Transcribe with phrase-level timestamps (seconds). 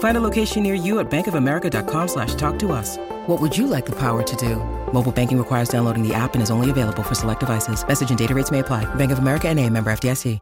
[0.00, 2.96] Find a location near you at bankofamerica.com slash talk to us.
[3.26, 4.56] What would you like the power to do?
[4.92, 7.86] Mobile banking requires downloading the app and is only available for select devices.
[7.86, 8.92] Message and data rates may apply.
[8.96, 10.40] Bank of America and a member FDIC.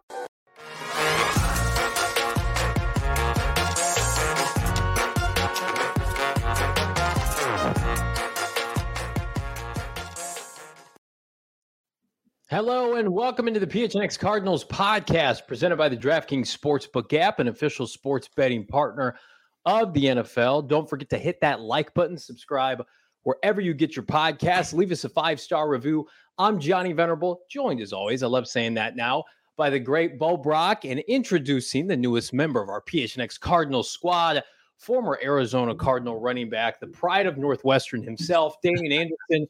[12.51, 17.49] Hello and welcome into the PHNX Cardinals podcast presented by the DraftKings Sportsbook app, an
[17.49, 19.17] official sports betting partner
[19.65, 20.69] of the NFL.
[20.69, 22.83] Don't forget to hit that like button, subscribe
[23.29, 24.73] wherever you get your podcasts.
[24.73, 26.07] Leave us a five star review.
[26.39, 29.25] I'm Johnny Venerable, joined as always, I love saying that now,
[29.57, 34.43] by the great Bo Brack and introducing the newest member of our PHNX Cardinal squad,
[34.79, 39.47] former Arizona Cardinal running back, the pride of Northwestern himself, Damien Anderson.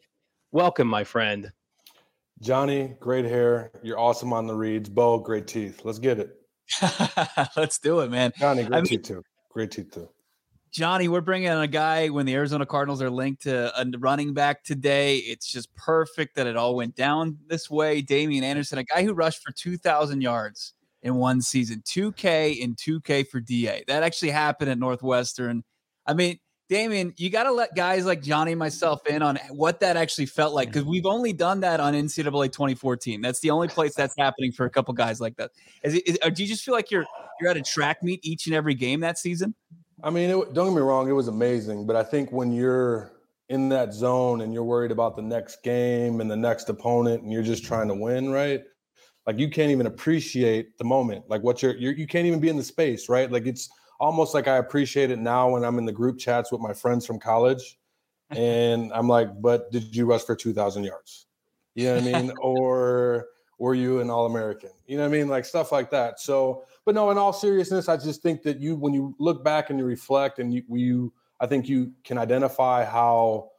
[0.51, 1.53] Welcome, my friend.
[2.41, 3.71] Johnny, great hair.
[3.83, 4.89] You're awesome on the reads.
[4.89, 5.83] Bo, great teeth.
[5.85, 6.31] Let's get it.
[7.57, 8.33] Let's do it, man.
[8.39, 9.23] Johnny, great I teeth too.
[9.51, 10.09] Great too.
[10.71, 14.35] Johnny, we're bringing in a guy when the Arizona Cardinals are linked to a running
[14.35, 15.17] back today.
[15.19, 18.03] It's just perfect that it all went down this way.
[18.03, 23.27] Damien Anderson, a guy who rushed for 2,000 yards in one season, 2K and 2K
[23.29, 23.85] for DA.
[23.87, 25.65] That actually happened at Northwestern.
[26.07, 26.39] I mean,
[26.69, 30.27] Damien, you got to let guys like Johnny and myself in on what that actually
[30.27, 33.23] felt like because we've only done that on NCAA 2014.
[33.23, 35.51] That's the only place that's happening for a couple guys like that.
[35.83, 37.07] Is it, is, uh, do you just feel like you're
[37.41, 39.55] you're at a track meet each and every game that season?
[40.03, 43.13] I mean, it, don't get me wrong, it was amazing, but I think when you're
[43.49, 47.33] in that zone and you're worried about the next game and the next opponent and
[47.33, 48.63] you're just trying to win, right?
[49.27, 51.25] Like you can't even appreciate the moment.
[51.29, 53.31] Like what you're, you're you can't even be in the space, right?
[53.31, 56.61] Like it's almost like I appreciate it now when I'm in the group chats with
[56.61, 57.79] my friends from college.
[58.31, 61.27] And I'm like, but did you rush for 2,000 yards?
[61.75, 62.33] You know what I mean?
[62.43, 63.29] or
[63.59, 64.71] were you an All American?
[64.87, 65.29] You know what I mean?
[65.29, 66.21] Like stuff like that.
[66.21, 69.71] So, but no, in all seriousness, I just think that you, when you look back
[69.71, 73.51] and you reflect and you, you I think you can identify how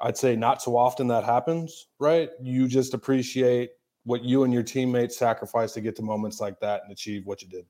[0.00, 2.30] I'd say not so often that happens, right?
[2.42, 3.70] You just appreciate
[4.04, 7.42] what you and your teammates sacrificed to get to moments like that and achieve what
[7.42, 7.66] you did.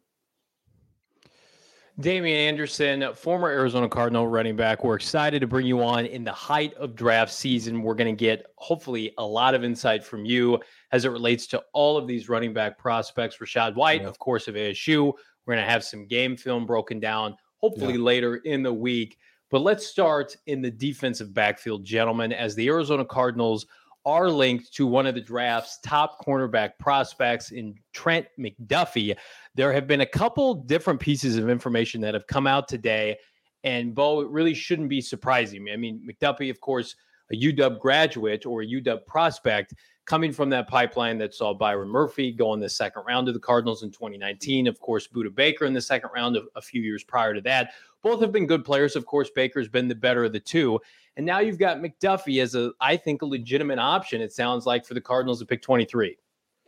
[1.99, 4.85] Damien Anderson, former Arizona Cardinal running back.
[4.85, 7.83] We're excited to bring you on in the height of draft season.
[7.83, 10.61] We're going to get hopefully a lot of insight from you
[10.93, 13.39] as it relates to all of these running back prospects.
[13.39, 14.09] Rachaad White, yeah.
[14.09, 15.15] of course, of ASU.
[15.47, 18.01] We're going to have some game film broken down hopefully yeah.
[18.01, 19.17] later in the week.
[19.51, 23.65] But let's start in the defensive backfield, gentlemen, as the Arizona Cardinals
[24.07, 29.17] are linked to one of the draft's top cornerback prospects in Trent McDuffie.
[29.57, 33.19] There have been a couple different pieces of information that have come out today,
[33.65, 35.67] and Bo, it really shouldn't be surprising.
[35.73, 36.95] I mean, McDuffie, of course,
[37.33, 39.75] a UW graduate or a UW prospect
[40.05, 43.41] coming from that pipeline that saw Byron Murphy go in the second round of the
[43.41, 44.69] Cardinals in 2019.
[44.69, 47.73] Of course, Budda Baker in the second round of a few years prior to that.
[48.03, 48.95] Both have been good players.
[48.95, 50.79] Of course, Baker's been the better of the two.
[51.17, 54.85] And now you've got McDuffie as a, I think, a legitimate option, it sounds like,
[54.85, 56.17] for the Cardinals to pick 23.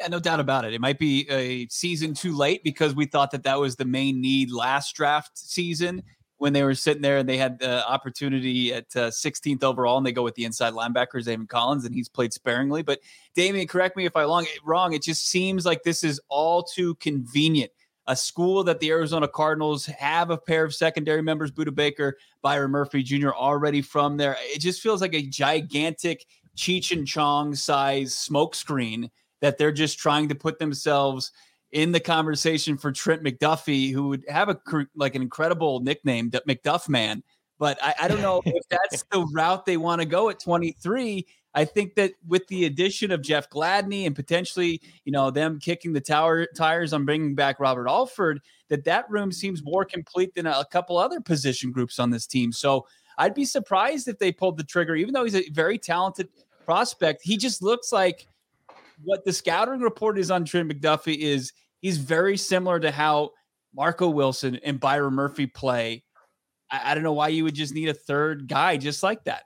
[0.01, 0.73] Yeah, no doubt about it.
[0.73, 4.21] It might be a season too late because we thought that that was the main
[4.21, 6.03] need last draft season
[6.39, 10.07] when they were sitting there and they had the opportunity at uh, 16th overall and
[10.07, 12.83] they go with the inside linebacker, Zaven Collins, and he's played sparingly.
[12.83, 13.01] But
[13.35, 14.95] Damien, correct me if I'm wrong.
[14.95, 17.73] It just seems like this is all too convenient
[18.09, 22.71] a school that the Arizona Cardinals have a pair of secondary members, Budda Baker, Byron
[22.71, 24.37] Murphy Jr., already from there.
[24.41, 26.25] It just feels like a gigantic
[26.57, 29.11] Cheech and Chong size smokescreen
[29.43, 31.33] that they're just trying to put themselves
[31.71, 34.59] in the conversation for Trent McDuffie, who would have a
[34.97, 37.23] like an incredible nickname, McDuff Man.
[37.59, 41.27] But I, I don't know if that's the route they want to go at 23.
[41.55, 45.93] I think that with the addition of Jeff Gladney and potentially, you know, them kicking
[45.93, 50.47] the tower tires on bringing back Robert Alford, that that room seems more complete than
[50.47, 52.53] a couple other position groups on this team.
[52.53, 52.87] So
[53.17, 56.29] I'd be surprised if they pulled the trigger, even though he's a very talented
[56.65, 57.23] prospect.
[57.23, 58.29] He just looks like
[59.03, 63.31] what the scouting report is on Trent McDuffie is he's very similar to how
[63.75, 66.05] Marco Wilson and Byron Murphy play.
[66.71, 69.45] I, I don't know why you would just need a third guy just like that.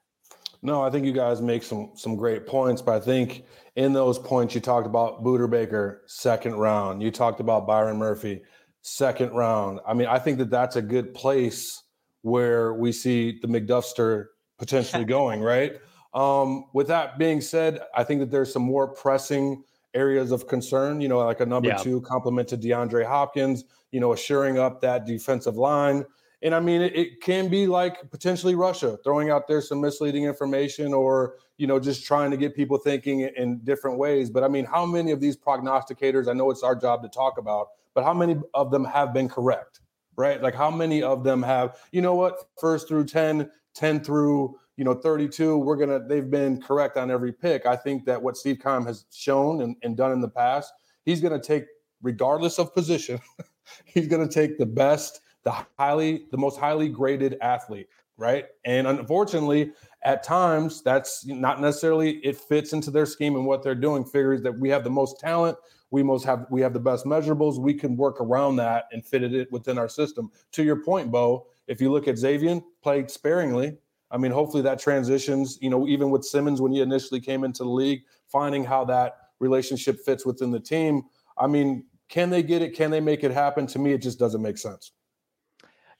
[0.62, 3.44] No, I think you guys make some some great points, but I think
[3.74, 7.02] in those points you talked about Budda Baker second round.
[7.02, 8.42] You talked about Byron Murphy
[8.82, 9.80] second round.
[9.86, 11.82] I mean, I think that that's a good place
[12.22, 14.26] where we see the McDuffster
[14.58, 15.80] potentially going, right?
[16.14, 21.00] Um, with that being said, I think that there's some more pressing areas of concern,
[21.00, 21.76] you know, like a number yeah.
[21.76, 26.04] two complement to DeAndre Hopkins, you know, assuring up that defensive line.
[26.42, 30.24] And I mean, it, it, can be like potentially Russia throwing out there some misleading
[30.24, 34.28] information or, you know, just trying to get people thinking in different ways.
[34.28, 37.38] But I mean, how many of these prognosticators, I know it's our job to talk
[37.38, 39.80] about, but how many of them have been correct,
[40.16, 40.42] right?
[40.42, 44.84] Like how many of them have, you know what, first through 10, 10 through, you
[44.84, 47.66] know, 32, we're going to, they've been correct on every pick.
[47.66, 50.72] I think that what Steve Keim has shown and, and done in the past,
[51.04, 51.66] he's going to take,
[52.02, 53.20] regardless of position,
[53.84, 58.46] he's going to take the best, the highly, the most highly graded athlete, right?
[58.64, 59.72] And unfortunately,
[60.04, 64.04] at times, that's not necessarily it fits into their scheme and what they're doing.
[64.04, 65.56] Figures that we have the most talent,
[65.90, 67.58] we most have we have the best measurables.
[67.58, 70.30] We can work around that and fit it within our system.
[70.52, 73.76] To your point, Bo, if you look at Xavier, played sparingly.
[74.10, 75.58] I mean, hopefully that transitions.
[75.60, 79.16] You know, even with Simmons when he initially came into the league, finding how that
[79.38, 81.02] relationship fits within the team.
[81.38, 82.74] I mean, can they get it?
[82.74, 83.66] Can they make it happen?
[83.68, 84.92] To me, it just doesn't make sense.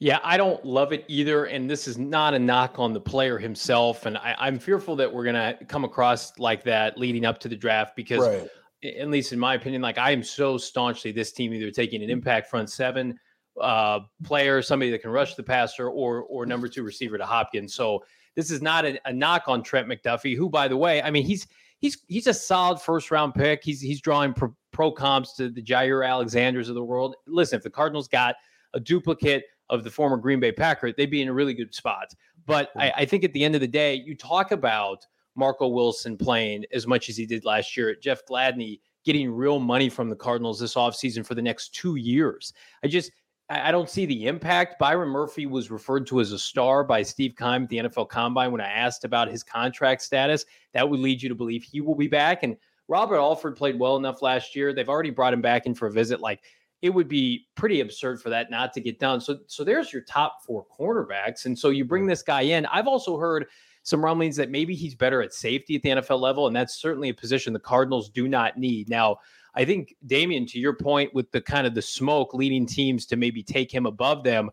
[0.03, 1.45] Yeah, I don't love it either.
[1.45, 4.05] And this is not a knock on the player himself.
[4.05, 7.49] And I, am fearful that we're going to come across like that leading up to
[7.49, 8.49] the draft because right
[8.85, 12.11] at least in my opinion, like I am so staunchly this team either taking an
[12.11, 13.19] impact front seven
[13.61, 17.75] uh, player, somebody that can rush the passer, or or number two receiver to Hopkins.
[17.75, 18.03] So
[18.35, 21.25] this is not a, a, knock on Trent McDuffie, who, by the way, I mean
[21.25, 21.47] he's
[21.79, 23.63] he's he's a solid first round pick.
[23.63, 27.15] He's he's drawing pro, pro comps to the Jair Alexanders of the world.
[27.27, 28.35] Listen, if the Cardinals got
[28.75, 32.15] a duplicate of the former Green Bay Packer, they'd be in a really good spot.
[32.47, 35.05] But I, I think at the end of the day, you talk about
[35.35, 37.95] Marco Wilson playing as much as he did last year.
[37.95, 42.53] Jeff Gladney getting real money from the Cardinals this offseason for the next two years.
[42.85, 43.11] I just
[43.49, 44.79] I don't see the impact.
[44.79, 48.51] Byron Murphy was referred to as a star by Steve Keim at the NFL Combine
[48.51, 50.47] when I asked about his contract status.
[50.73, 52.45] That would lead you to believe he will be back.
[52.45, 52.57] And
[52.89, 54.73] Robert Alford played well enough last year.
[54.73, 56.21] They've already brought him back in for a visit.
[56.21, 56.43] Like
[56.83, 59.21] it would be pretty absurd for that not to get done.
[59.21, 61.47] So so there's your top four cornerbacks.
[61.47, 62.67] And so you bring this guy in.
[62.67, 63.47] I've also heard
[63.85, 67.09] some rumblings that maybe he's better at safety at the NFL level, and that's certainly
[67.09, 68.89] a position the Cardinals do not need.
[68.89, 69.19] Now,
[69.55, 73.17] I think Damien, to your point, with the kind of the smoke leading teams to
[73.17, 74.51] maybe take him above them.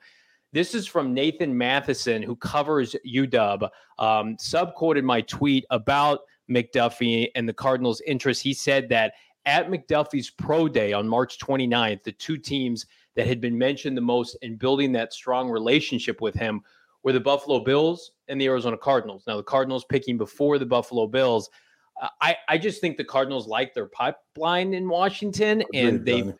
[0.51, 3.69] This is from Nathan Matheson, who covers UW.
[3.99, 8.41] Um, subquoted my tweet about McDuffie and the Cardinals' interest.
[8.41, 9.13] He said that
[9.45, 14.01] at McDuffie's pro day on March 29th, the two teams that had been mentioned the
[14.01, 16.61] most in building that strong relationship with him
[17.03, 19.23] were the Buffalo Bills and the Arizona Cardinals.
[19.25, 21.49] Now, the Cardinals picking before the Buffalo Bills.
[22.01, 26.33] Uh, I, I just think the Cardinals like their pipeline in Washington, and they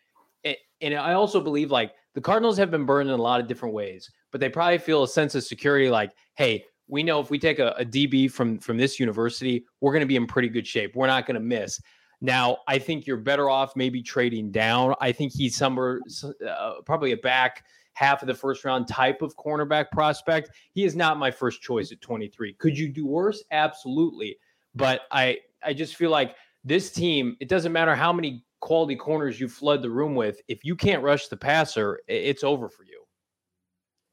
[0.82, 3.76] and I also believe like the Cardinals have been burned in a lot of different
[3.76, 7.38] ways, but they probably feel a sense of security, like, hey, we know if we
[7.38, 10.66] take a, a DB from from this university, we're going to be in pretty good
[10.66, 10.96] shape.
[10.96, 11.80] We're not going to miss.
[12.22, 14.94] Now, I think you're better off maybe trading down.
[15.00, 16.02] I think he's somewhere
[16.48, 20.52] uh, probably a back half of the first round type of cornerback prospect.
[20.72, 22.54] He is not my first choice at 23.
[22.54, 23.44] Could you do worse?
[23.52, 24.38] Absolutely.
[24.76, 29.40] But I I just feel like this team, it doesn't matter how many quality corners
[29.40, 32.99] you flood the room with, if you can't rush the passer, it's over for you.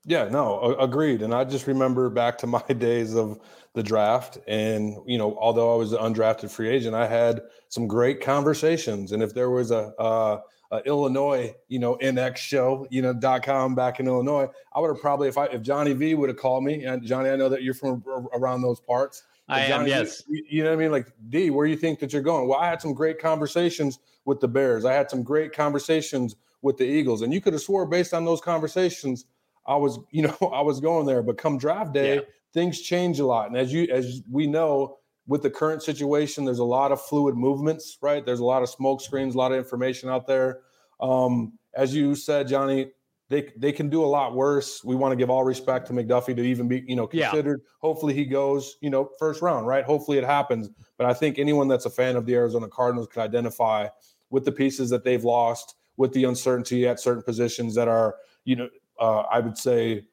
[0.07, 1.23] Yeah, no, agreed.
[1.23, 3.41] And I just remember back to my days of
[3.75, 4.39] the draft.
[4.47, 9.13] And, you know, although I was an undrafted free agent, I had some great conversations.
[9.13, 10.41] And if there was a, uh,
[10.73, 14.89] uh, Illinois, you know, NX show, you know, dot com back in Illinois, I would
[14.89, 17.49] have probably, if I, if Johnny V would have called me and Johnny, I know
[17.49, 18.03] that you're from
[18.35, 19.23] around those parts.
[19.49, 20.25] I Johnny, am, yes.
[20.29, 20.91] You, you know what I mean?
[20.91, 22.49] Like D, where you think that you're going?
[22.49, 24.85] Well, I had some great conversations with the Bears.
[24.85, 28.25] I had some great conversations with the Eagles, and you could have swore based on
[28.25, 29.27] those conversations,
[29.67, 31.23] I was, you know, I was going there.
[31.23, 32.21] But come draft day, yeah.
[32.53, 36.61] things change a lot, and as you, as we know, with the current situation, there's
[36.61, 38.25] a lot of fluid movements, right?
[38.25, 40.61] There's a lot of smoke screens, a lot of information out there.
[41.01, 42.93] Um, as you said, Johnny,
[43.29, 44.85] they they can do a lot worse.
[44.85, 47.61] We want to give all respect to McDuffie to even be, you know, considered.
[47.63, 47.71] Yeah.
[47.81, 49.85] Hopefully he goes, you know, first round, right?
[49.85, 50.71] Hopefully it happens.
[50.97, 53.89] But I think anyone that's a fan of the Arizona Cardinals can identify
[54.31, 58.55] with the pieces that they've lost, with the uncertainty at certain positions that are, you
[58.55, 58.69] know,
[58.99, 60.05] uh, I would say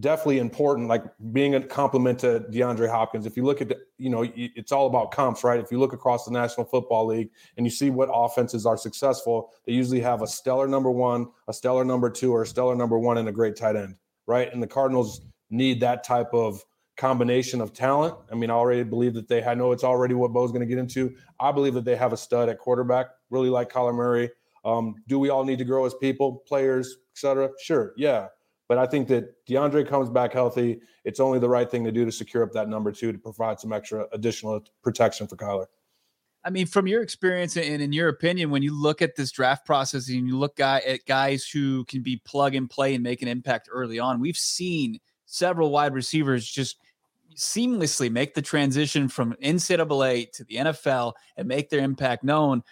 [0.00, 3.26] definitely important, like being a compliment to DeAndre Hopkins.
[3.26, 5.60] If you look at the, you know, it's all about comps, right?
[5.60, 9.52] If you look across the National Football League and you see what offenses are successful,
[9.64, 12.98] they usually have a stellar number one, a stellar number two, or a stellar number
[12.98, 13.96] one and a great tight end,
[14.26, 14.52] right?
[14.52, 16.64] And the Cardinals need that type of
[16.96, 18.14] combination of talent.
[18.32, 20.66] I mean, I already believe that they I know it's already what Bo's going to
[20.66, 21.14] get into.
[21.38, 24.30] I believe that they have a stud at quarterback, really like Kyler Murray.
[24.66, 27.50] Um, do we all need to grow as people, players, etc.?
[27.62, 28.26] Sure, yeah.
[28.68, 30.80] But I think that DeAndre comes back healthy.
[31.04, 33.60] It's only the right thing to do to secure up that number two to provide
[33.60, 35.66] some extra additional protection for Kyler.
[36.44, 39.66] I mean, from your experience and in your opinion, when you look at this draft
[39.66, 43.28] process and you look at guys who can be plug and play and make an
[43.28, 46.76] impact early on, we've seen several wide receivers just
[47.36, 52.62] seamlessly make the transition from NCAA to the NFL and make their impact known.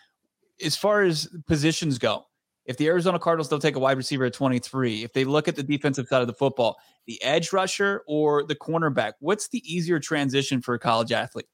[0.63, 2.27] As far as positions go,
[2.67, 5.57] if the Arizona Cardinals don't take a wide receiver at 23, if they look at
[5.57, 9.99] the defensive side of the football, the edge rusher or the cornerback, what's the easier
[9.99, 11.47] transition for a college athlete?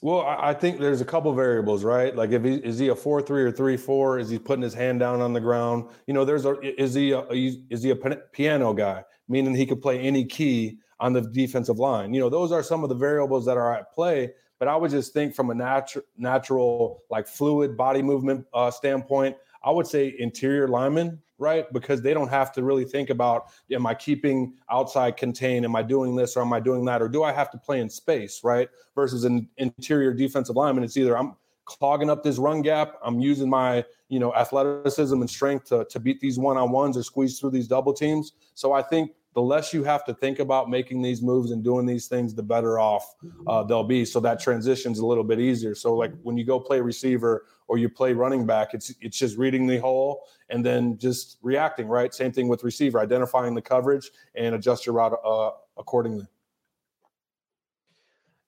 [0.00, 2.14] Well, I think there's a couple variables, right?
[2.14, 4.20] Like, if he is he a four three or three four?
[4.20, 5.88] Is he putting his hand down on the ground?
[6.06, 9.82] You know, there's a is he a, is he a piano guy, meaning he could
[9.82, 12.14] play any key on the defensive line?
[12.14, 14.30] You know, those are some of the variables that are at play.
[14.58, 19.36] But I would just think from a natural natural like fluid body movement uh, standpoint,
[19.62, 21.72] I would say interior linemen, right?
[21.72, 25.64] Because they don't have to really think about am I keeping outside contained?
[25.64, 27.00] Am I doing this or am I doing that?
[27.00, 28.68] Or do I have to play in space, right?
[28.94, 33.48] Versus an interior defensive lineman, it's either I'm clogging up this run gap, I'm using
[33.48, 37.68] my, you know, athleticism and strength to, to beat these one-on-ones or squeeze through these
[37.68, 38.32] double teams.
[38.54, 41.86] So I think the less you have to think about making these moves and doing
[41.86, 43.14] these things, the better off
[43.46, 44.04] uh, they'll be.
[44.04, 45.76] So that transition's a little bit easier.
[45.76, 49.38] So like when you go play receiver or you play running back, it's it's just
[49.38, 51.86] reading the hole and then just reacting.
[51.86, 52.12] Right.
[52.12, 56.26] Same thing with receiver, identifying the coverage and adjust your route uh, accordingly.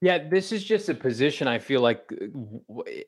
[0.00, 2.12] Yeah, this is just a position I feel like,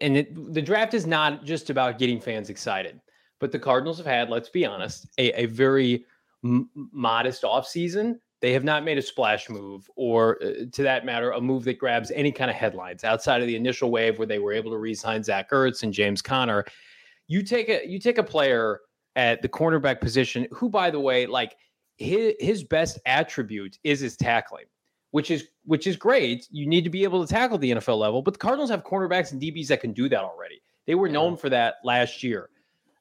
[0.00, 3.00] and it, the draft is not just about getting fans excited,
[3.40, 6.04] but the Cardinals have had, let's be honest, a, a very
[6.44, 8.18] m- modest offseason.
[8.40, 11.78] They have not made a splash move, or uh, to that matter, a move that
[11.78, 14.78] grabs any kind of headlines outside of the initial wave where they were able to
[14.78, 16.64] re-sign Zach Ertz and James Conner.
[17.28, 18.80] You take a you take a player
[19.14, 21.56] at the cornerback position, who, by the way, like
[21.96, 24.64] his his best attribute is his tackling,
[25.12, 26.48] which is which is great.
[26.50, 29.32] You need to be able to tackle the NFL level, but the Cardinals have cornerbacks
[29.32, 30.60] and DBs that can do that already.
[30.86, 32.50] They were known for that last year.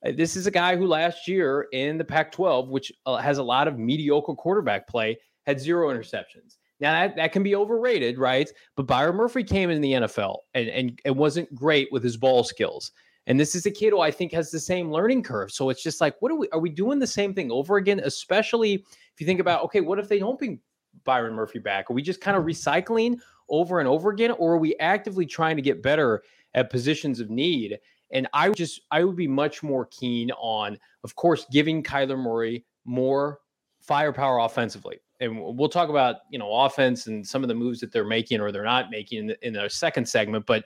[0.05, 3.37] Uh, this is a guy who last year in the Pac 12, which uh, has
[3.37, 6.57] a lot of mediocre quarterback play, had zero interceptions.
[6.79, 8.49] Now, that, that can be overrated, right?
[8.75, 12.43] But Byron Murphy came in the NFL and, and, and wasn't great with his ball
[12.43, 12.91] skills.
[13.27, 15.51] And this is a kid who I think has the same learning curve.
[15.51, 17.99] So it's just like, what are we, are we doing the same thing over again?
[18.03, 20.59] Especially if you think about, okay, what if they don't bring
[21.03, 21.89] Byron Murphy back?
[21.91, 23.17] Are we just kind of recycling
[23.47, 24.31] over and over again?
[24.31, 26.23] Or are we actively trying to get better
[26.55, 27.77] at positions of need?
[28.13, 32.17] And I would just I would be much more keen on, of course, giving Kyler
[32.17, 33.39] Murray more
[33.81, 34.99] firepower offensively.
[35.19, 38.41] And we'll talk about you know offense and some of the moves that they're making
[38.41, 40.45] or they're not making in the, the second segment.
[40.45, 40.65] But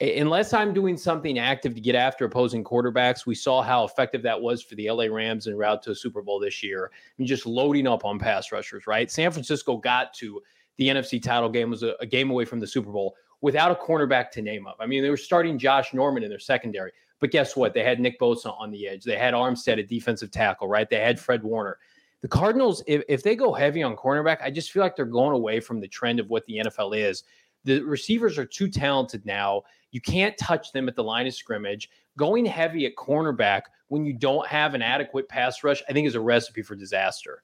[0.00, 4.40] unless I'm doing something active to get after opposing quarterbacks, we saw how effective that
[4.40, 6.90] was for the LA Rams en route to a Super Bowl this year.
[6.92, 9.10] I mean, just loading up on pass rushers, right?
[9.10, 10.42] San Francisco got to
[10.76, 13.14] the NFC title game was a, a game away from the Super Bowl
[13.44, 14.78] without a cornerback to name up.
[14.80, 17.74] I mean, they were starting Josh Norman in their secondary, but guess what?
[17.74, 19.04] They had Nick Bosa on the edge.
[19.04, 20.88] They had Armstead at defensive tackle, right?
[20.88, 21.76] They had Fred Warner.
[22.22, 25.34] The Cardinals, if, if they go heavy on cornerback, I just feel like they're going
[25.34, 27.24] away from the trend of what the NFL is.
[27.64, 29.64] The receivers are too talented now.
[29.90, 31.90] You can't touch them at the line of scrimmage.
[32.16, 36.14] Going heavy at cornerback when you don't have an adequate pass rush, I think is
[36.14, 37.42] a recipe for disaster.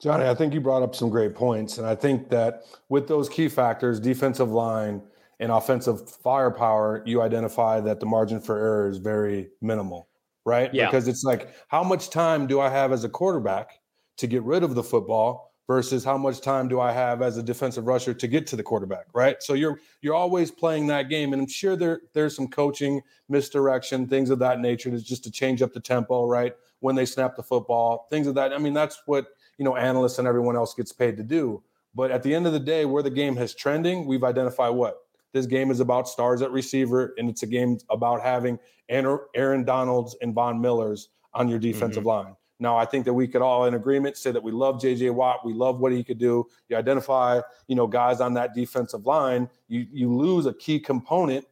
[0.00, 1.78] Johnny, I think you brought up some great points.
[1.78, 5.02] And I think that with those key factors, defensive line
[5.40, 10.08] and offensive firepower, you identify that the margin for error is very minimal,
[10.44, 10.72] right?
[10.74, 10.86] Yeah.
[10.86, 13.80] Because it's like, how much time do I have as a quarterback
[14.18, 17.42] to get rid of the football versus how much time do I have as a
[17.42, 19.42] defensive rusher to get to the quarterback, right?
[19.42, 24.06] So you're you're always playing that game, and I'm sure there there's some coaching misdirection,
[24.06, 26.54] things of that nature, to just to change up the tempo, right?
[26.80, 28.52] When they snap the football, things of that.
[28.52, 31.62] I mean, that's what you know analysts and everyone else gets paid to do.
[31.94, 34.98] But at the end of the day, where the game has trending, we've identified what
[35.32, 38.58] this game is about stars at receiver, and it's a game about having
[38.88, 42.26] Aaron Donalds and Von Millers on your defensive mm-hmm.
[42.26, 42.36] line.
[42.60, 45.44] Now, I think that we could all in agreement say that we love JJ Watt.
[45.44, 46.46] We love what he could do.
[46.68, 49.50] You identify, you know, guys on that defensive line.
[49.68, 51.44] You you lose a key component,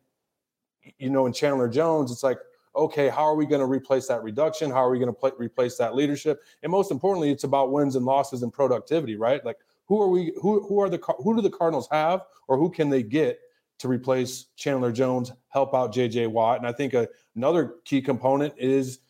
[0.99, 2.13] you know, in Chandler Jones.
[2.13, 2.39] It's like,
[2.75, 4.71] okay, how are we going to replace that reduction?
[4.71, 6.43] How are we going to pl- replace that leadership?
[6.63, 9.45] And most importantly, it's about wins and losses and productivity, right?
[9.45, 10.33] Like who are we?
[10.41, 13.39] Who who are the who do the Cardinals have, or who can they get
[13.79, 16.29] to replace Chandler Jones, help out J.J.
[16.29, 16.59] Watt?
[16.59, 19.01] And I think a, another key component is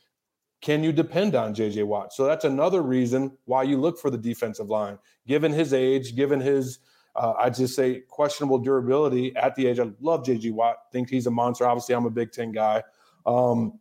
[0.60, 1.82] can you depend on J.J.
[1.82, 2.12] Watt?
[2.12, 6.40] So that's another reason why you look for the defensive line, given his age, given
[6.40, 6.78] his
[7.14, 9.78] uh, I just say questionable durability at the age.
[9.78, 10.76] I love JJ Watt.
[10.92, 11.66] Think he's a monster.
[11.66, 12.82] Obviously, I'm a Big Ten guy.
[13.26, 13.78] Um,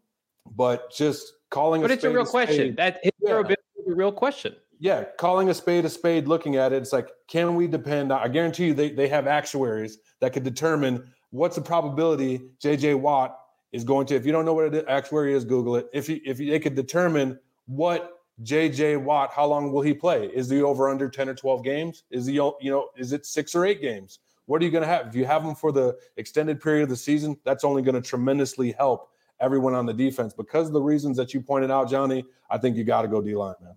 [0.55, 1.81] but just calling.
[1.81, 2.75] But a it's a real a question.
[2.75, 3.41] That his yeah.
[3.41, 4.55] is a real question.
[4.79, 6.27] Yeah, calling a spade a spade.
[6.27, 8.11] Looking at it, it's like, can we depend?
[8.11, 13.37] I guarantee you, they they have actuaries that could determine what's the probability JJ Watt
[13.71, 14.15] is going to.
[14.15, 15.89] If you don't know what an actuary is, Google it.
[15.93, 20.27] If you, if you, they could determine what JJ Watt, how long will he play?
[20.27, 22.03] Is he over under 10 or 12 games?
[22.11, 24.19] Is he, you know, is it six or eight games?
[24.45, 25.07] What are you going to have?
[25.07, 28.01] If you have him for the extended period of the season, that's only going to
[28.01, 29.10] tremendously help
[29.41, 30.33] everyone on the defense.
[30.33, 33.21] Because of the reasons that you pointed out, Johnny, I think you got to go
[33.21, 33.75] D line, man.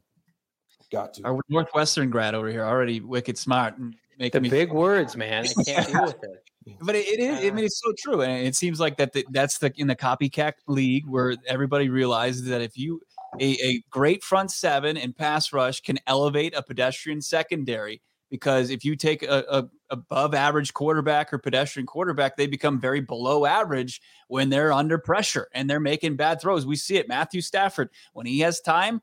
[0.93, 1.23] Got to.
[1.25, 5.47] Our Northwestern grad over here already wicked smart and making the big words, man.
[5.59, 6.77] I can't deal with it.
[6.81, 7.45] But it, it is.
[7.45, 9.13] I mean, it's so true, and it seems like that.
[9.13, 13.01] The, that's the in the copycat league where everybody realizes that if you
[13.41, 18.85] a, a great front seven and pass rush can elevate a pedestrian secondary because if
[18.85, 24.03] you take a, a, above average quarterback or pedestrian quarterback, they become very below average
[24.29, 26.67] when they're under pressure and they're making bad throws.
[26.67, 27.09] We see it.
[27.09, 29.01] Matthew Stafford, when he has time,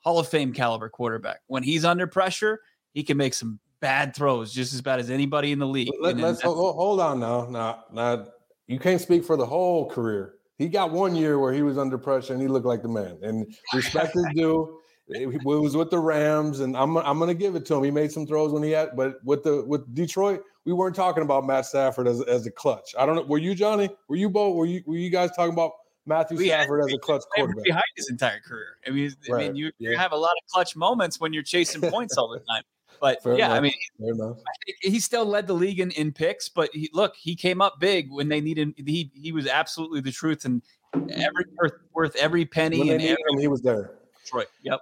[0.00, 1.40] Hall of Fame caliber quarterback.
[1.46, 2.60] When he's under pressure,
[2.92, 5.88] he can make some bad throws just as bad as anybody in the league.
[6.00, 7.46] Let, us hold, hold on now.
[7.48, 8.26] Now, now,
[8.66, 10.34] you can't speak for the whole career.
[10.58, 13.18] He got one year where he was under pressure and he looked like the man.
[13.22, 14.80] And respect is due.
[15.08, 17.84] It was with the Rams, and I'm I'm gonna give it to him.
[17.84, 21.22] He made some throws when he had, but with the with Detroit, we weren't talking
[21.22, 22.94] about Matt Stafford as, as a clutch.
[22.98, 23.22] I don't know.
[23.22, 23.88] Were you Johnny?
[24.08, 24.56] Were you both?
[24.56, 25.72] Were you were you guys talking about
[26.06, 28.78] Matthew we Stafford had, as a clutch quarterback behind his entire career?
[28.84, 29.44] I mean, right.
[29.44, 29.90] I mean, you, yeah.
[29.90, 32.64] you have a lot of clutch moments when you're chasing points all the time.
[33.00, 33.58] But Fair yeah, enough.
[33.58, 34.36] I mean,
[34.80, 36.48] he still led the league in, in picks.
[36.48, 38.74] But he, look, he came up big when they needed.
[38.76, 40.62] He he was absolutely the truth, and
[40.94, 42.80] every worth, worth every penny.
[42.80, 43.92] When and every, him, he was there.
[44.24, 44.48] Detroit.
[44.62, 44.80] Yep.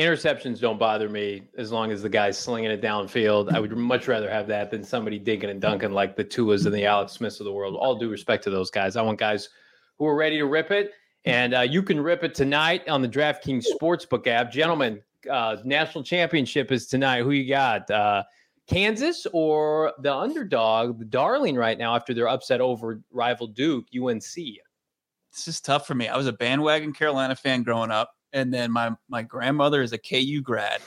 [0.00, 3.52] Interceptions don't bother me as long as the guy's slinging it downfield.
[3.52, 6.74] I would much rather have that than somebody digging and dunking like the Tuas and
[6.74, 7.76] the Alex Smiths of the world.
[7.76, 8.96] All due respect to those guys.
[8.96, 9.50] I want guys
[9.98, 10.92] who are ready to rip it.
[11.26, 14.50] And uh, you can rip it tonight on the DraftKings Sportsbook app.
[14.50, 17.22] Gentlemen, uh, national championship is tonight.
[17.22, 17.90] Who you got?
[17.90, 18.22] Uh,
[18.66, 24.22] Kansas or the underdog, the darling right now after their upset over rival Duke, UNC?
[24.22, 26.08] This is tough for me.
[26.08, 29.98] I was a bandwagon Carolina fan growing up, and then my my grandmother is a
[29.98, 30.80] KU grad.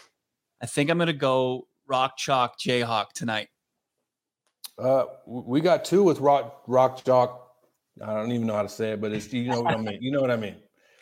[0.62, 3.50] I think I'm going to go Rock Chalk Jayhawk tonight.
[4.78, 7.40] Uh, we got two with Rock Rock Chalk.
[8.02, 10.02] I don't even know how to say it, but it's you know what I mean.
[10.02, 10.56] You know what I mean.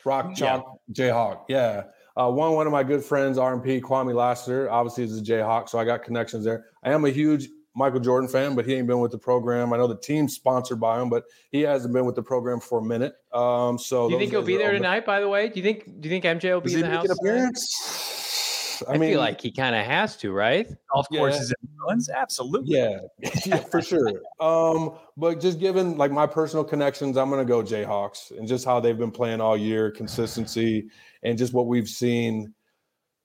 [0.04, 1.12] Rock Chalk yeah.
[1.12, 1.46] Jayhawk.
[1.48, 1.84] Yeah.
[2.18, 5.80] Uh, one one of my good friends, RMP Kwamie Lassiter, obviously is a Jayhawk, so
[5.80, 6.66] I got connections there.
[6.84, 9.72] I am a huge Michael Jordan fan, but he ain't been with the program.
[9.74, 12.80] I know the team's sponsored by him, but he hasn't been with the program for
[12.80, 13.14] a minute.
[13.34, 15.06] Um, so do you think he'll be there tonight?
[15.06, 17.10] By the way, do you think do you think MJ will be in the house?
[17.10, 18.84] appearance?
[18.88, 20.68] I, I mean, feel like he kind of has to, right?
[20.92, 21.70] Golf courses yeah.
[21.70, 22.78] influence, absolutely.
[22.78, 23.00] Yeah,
[23.46, 24.22] yeah, for sure.
[24.40, 28.80] Um, but just given like my personal connections, I'm gonna go Jayhawks and just how
[28.80, 30.90] they've been playing all year, consistency,
[31.24, 32.54] and just what we've seen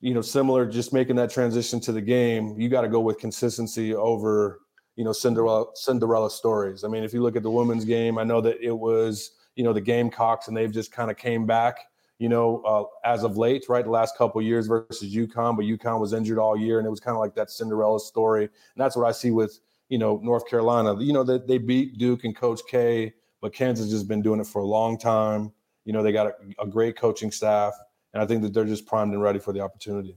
[0.00, 3.18] you know, similar, just making that transition to the game, you got to go with
[3.18, 4.60] consistency over,
[4.96, 6.84] you know, Cinderella Cinderella stories.
[6.84, 9.64] I mean, if you look at the women's game, I know that it was, you
[9.64, 11.78] know, the Gamecocks, and they've just kind of came back,
[12.18, 13.84] you know, uh, as of late, right?
[13.84, 17.00] The last couple years versus UConn, but UConn was injured all year, and it was
[17.00, 18.44] kind of like that Cinderella story.
[18.44, 20.94] And that's what I see with, you know, North Carolina.
[21.00, 24.46] You know, that they beat Duke and Coach K, but Kansas has been doing it
[24.46, 25.52] for a long time.
[25.86, 26.32] You know, they got a,
[26.62, 27.72] a great coaching staff
[28.16, 30.16] and I think that they're just primed and ready for the opportunity.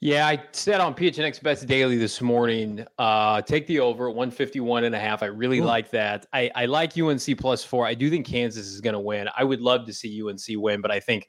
[0.00, 4.84] Yeah, I said on PHNX Best Daily this morning, uh, take the over at 151
[4.84, 5.22] and a half.
[5.22, 5.64] I really Ooh.
[5.64, 6.24] like that.
[6.32, 7.86] I, I like UNC plus four.
[7.86, 9.28] I do think Kansas is going to win.
[9.36, 11.28] I would love to see UNC win, but I think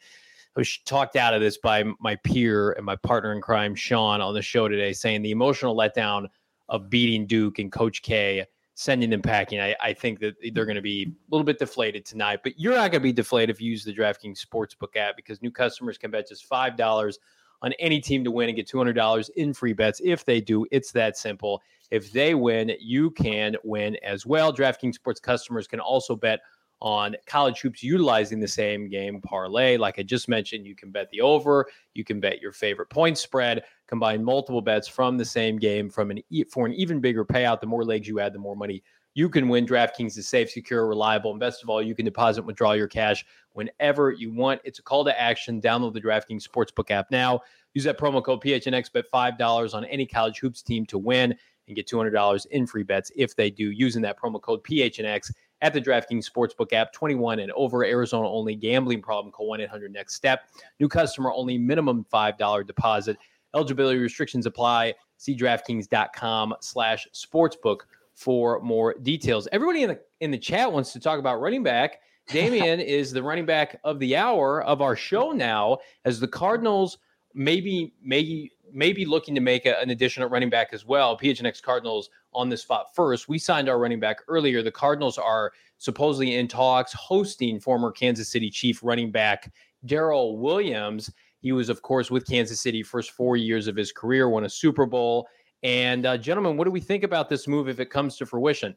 [0.56, 4.22] I was talked out of this by my peer and my partner in crime, Sean,
[4.22, 6.28] on the show today, saying the emotional letdown
[6.70, 9.60] of beating Duke and Coach K sending them packing.
[9.60, 12.74] I, I think that they're going to be a little bit deflated tonight, but you're
[12.74, 15.98] not going to be deflated if you use the DraftKings Sportsbook app because new customers
[15.98, 17.18] can bet just $5
[17.62, 20.02] on any team to win and get $200 in free bets.
[20.04, 21.62] If they do, it's that simple.
[21.90, 24.54] If they win, you can win as well.
[24.54, 26.42] DraftKings Sports customers can also bet
[26.86, 29.76] on college hoops utilizing the same game parlay.
[29.76, 33.18] Like I just mentioned, you can bet the over, you can bet your favorite point
[33.18, 36.22] spread, combine multiple bets from the same game from an
[36.52, 37.60] for an even bigger payout.
[37.60, 38.84] The more legs you add, the more money
[39.16, 39.66] you can win.
[39.66, 42.88] DraftKings is safe, secure, reliable, and best of all, you can deposit and withdraw your
[42.88, 44.62] cash whenever you want.
[44.64, 45.60] It's a call to action.
[45.60, 47.40] Download the DraftKings Sportsbook app now.
[47.74, 51.36] Use that promo code PHNX, bet $5 on any college hoops team to win
[51.68, 55.32] and get $200 in free bets if they do using that promo code PHNX
[55.66, 56.94] at the DraftKings Sportsbook app.
[56.94, 58.54] 21 and over, Arizona only.
[58.54, 60.42] Gambling problem, call 1 800 NEXT STEP.
[60.80, 63.18] New customer only, minimum $5 deposit.
[63.56, 64.94] Eligibility restrictions apply.
[65.18, 67.80] See DraftKings.com slash sportsbook
[68.14, 69.48] for more details.
[69.52, 72.00] Everybody in the in the chat wants to talk about running back.
[72.28, 77.00] Damien is the running back of the hour of our show now, as the Cardinals
[77.34, 81.18] maybe maybe maybe looking to make a, an addition at running back as well.
[81.18, 83.30] PHNX Cardinals on the spot first.
[83.30, 84.62] We signed our running back earlier.
[84.62, 89.52] The Cardinals are supposedly in talks hosting former Kansas City Chief running back
[89.86, 91.10] Darrel Williams.
[91.40, 94.50] He was, of course, with Kansas City first four years of his career, won a
[94.50, 95.28] Super Bowl.
[95.64, 98.76] And uh, gentlemen, what do we think about this move if it comes to fruition?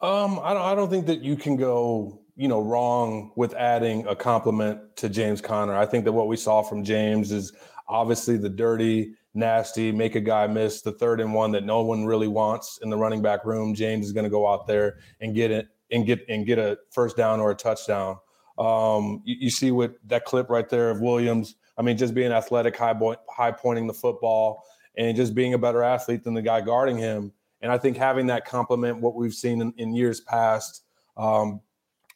[0.00, 4.06] Um, I don't, I don't think that you can go, you know, wrong with adding
[4.06, 5.76] a compliment to James Conner.
[5.76, 7.52] I think that what we saw from James is
[7.88, 12.04] obviously the dirty, nasty, make a guy miss the third and one that no one
[12.04, 13.74] really wants in the running back room.
[13.74, 16.78] James is going to go out there and get it and get and get a
[16.90, 18.18] first down or a touchdown.
[18.58, 21.56] Um, you, you, see what that clip right there of Williams.
[21.76, 24.64] I mean, just being athletic, high, boy, high pointing the football,
[24.96, 27.32] and just being a better athlete than the guy guarding him.
[27.62, 30.82] And I think having that complement what we've seen in, in years past
[31.16, 31.60] um,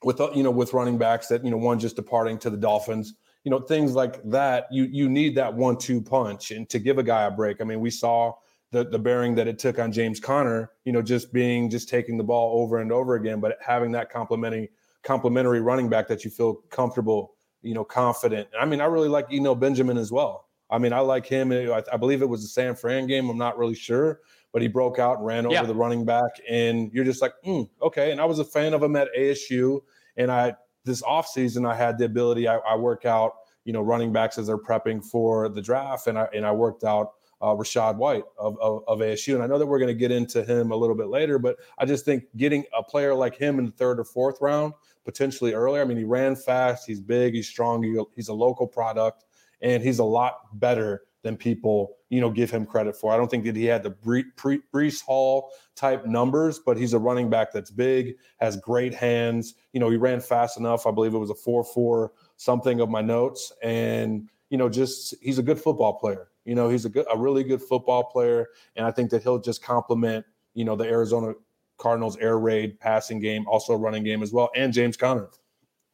[0.04, 3.14] with you know with running backs that you know one just departing to the Dolphins,
[3.48, 4.66] you know things like that.
[4.70, 7.62] You you need that one-two punch and to give a guy a break.
[7.62, 8.34] I mean, we saw
[8.72, 10.72] the the bearing that it took on James Conner.
[10.84, 14.10] You know, just being just taking the ball over and over again, but having that
[14.10, 14.68] complementing
[15.02, 18.50] complementary running back that you feel comfortable, you know, confident.
[18.60, 20.48] I mean, I really like Eno Benjamin as well.
[20.68, 21.50] I mean, I like him.
[21.50, 23.30] I, I, believe it was the San Fran game.
[23.30, 24.20] I'm not really sure,
[24.52, 25.62] but he broke out and ran over yeah.
[25.62, 28.12] the running back, and you're just like, mm, okay.
[28.12, 29.80] And I was a fan of him at ASU,
[30.18, 30.52] and I
[30.88, 32.48] this offseason I had the ability.
[32.48, 36.18] I, I work out, you know, running backs as they're prepping for the draft, and
[36.18, 39.34] I and I worked out uh, Rachaad White of, of, of, ASU.
[39.34, 41.56] And I know that we're going to get into him a little bit later, but
[41.78, 44.72] I just think getting a player like him in the third or fourth round,
[45.04, 45.82] potentially earlier.
[45.82, 49.24] I mean, he ran fast, he's big, he's strong, he, he's a local product,
[49.62, 53.12] and he's a lot better than people, you know, give him credit for.
[53.12, 57.28] I don't think that he had the Breece Hall type numbers, but he's a running
[57.28, 59.54] back that's big, has great hands.
[59.72, 60.86] You know, he ran fast enough.
[60.86, 63.52] I believe it was a 4 4 something of my notes.
[63.62, 66.28] And, you know, just he's a good football player.
[66.44, 69.38] You know, he's a good, a really good football player, and I think that he'll
[69.38, 71.34] just complement, you know, the Arizona
[71.76, 75.28] Cardinals air raid passing game, also running game as well, and James Conner.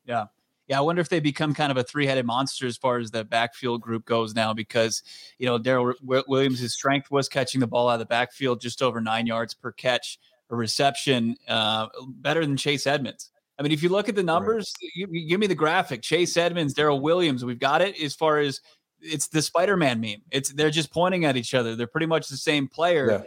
[0.05, 0.27] Yeah.
[0.67, 3.23] Yeah, I wonder if they become kind of a three-headed monster as far as the
[3.23, 5.03] backfield group goes now, because
[5.39, 9.01] you know Darrel Williams' strength was catching the ball out of the backfield, just over
[9.01, 10.19] nine yards per catch,
[10.51, 13.31] a reception, uh, better than Chase Edmonds.
[13.59, 14.91] I mean, if you look at the numbers, right.
[14.95, 17.45] you, you give me the graphic: Chase Edmonds, Darrel Williams.
[17.45, 18.61] We've got it as far as
[19.01, 20.23] it's the Spider-Man meme.
[20.31, 21.77] It's they're just pointing at each other.
[21.77, 23.11] They're pretty much the same player.
[23.11, 23.23] Yeah.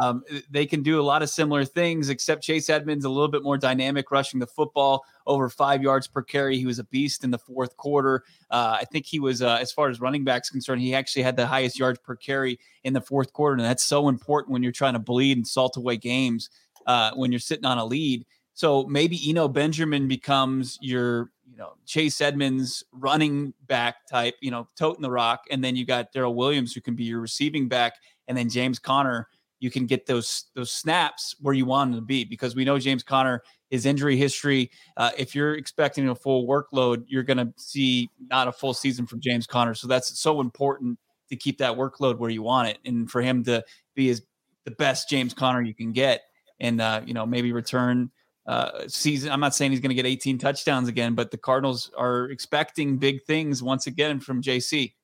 [0.00, 3.42] Um, they can do a lot of similar things, except Chase Edmonds a little bit
[3.42, 6.56] more dynamic, rushing the football over five yards per carry.
[6.58, 8.24] He was a beast in the fourth quarter.
[8.50, 11.36] Uh, I think he was, uh, as far as running backs concerned, he actually had
[11.36, 14.72] the highest yards per carry in the fourth quarter, and that's so important when you're
[14.72, 16.50] trying to bleed and salt away games
[16.86, 18.24] uh, when you're sitting on a lead.
[18.54, 24.68] So maybe Eno Benjamin becomes your you know Chase Edmonds running back type, you know,
[24.76, 27.94] toting the rock, and then you got Darrel Williams who can be your receiving back,
[28.28, 29.28] and then James Conner.
[29.60, 32.78] You can get those those snaps where you want them to be because we know
[32.78, 34.70] James Conner, his injury history.
[34.96, 39.06] Uh, if you're expecting a full workload, you're going to see not a full season
[39.06, 39.74] from James Conner.
[39.74, 43.44] So that's so important to keep that workload where you want it, and for him
[43.44, 43.62] to
[43.94, 44.22] be as
[44.64, 46.22] the best James Conner you can get,
[46.58, 48.10] and uh, you know maybe return
[48.46, 49.30] uh, season.
[49.30, 52.96] I'm not saying he's going to get 18 touchdowns again, but the Cardinals are expecting
[52.98, 54.94] big things once again from JC.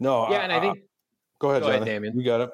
[0.00, 0.78] No, yeah, I, and I think.
[1.38, 2.18] go ahead, go ahead, Damien.
[2.18, 2.50] You got it.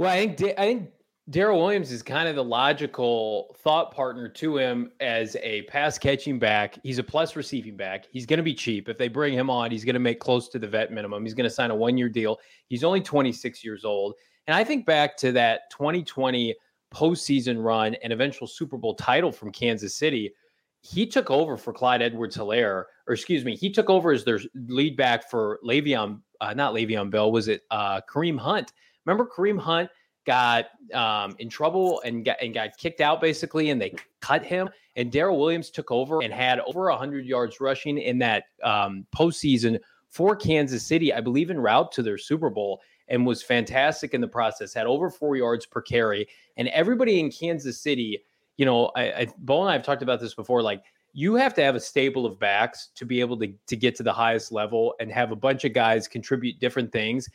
[0.00, 0.92] Well, I think I think
[1.28, 6.38] Darrel Williams is kind of the logical thought partner to him as a pass catching
[6.38, 6.78] back.
[6.82, 8.06] He's a plus receiving back.
[8.10, 8.88] He's going to be cheap.
[8.88, 11.22] If they bring him on, he's going to make close to the vet minimum.
[11.22, 12.38] He's going to sign a one year deal.
[12.68, 14.14] He's only 26 years old.
[14.46, 16.56] And I think back to that 2020
[16.94, 20.32] postseason run and eventual Super Bowl title from Kansas City,
[20.80, 24.40] he took over for Clyde Edwards Helaire, or excuse me, he took over as their
[24.54, 28.72] lead back for Le'Veon, uh, not Le'Veon Bell, was it uh, Kareem Hunt?
[29.06, 29.90] Remember Kareem Hunt
[30.26, 34.68] got um, in trouble and got and got kicked out basically, and they cut him.
[34.96, 39.78] And Darrel Williams took over and had over hundred yards rushing in that um, postseason
[40.08, 42.80] for Kansas City, I believe, en route to their Super Bowl.
[43.10, 46.28] and was fantastic in the process, had over four yards per carry.
[46.56, 48.22] And everybody in Kansas City,
[48.56, 50.82] you know, I, I Bo and I have talked about this before, like
[51.12, 54.04] you have to have a stable of backs to be able to, to get to
[54.04, 57.28] the highest level and have a bunch of guys contribute different things.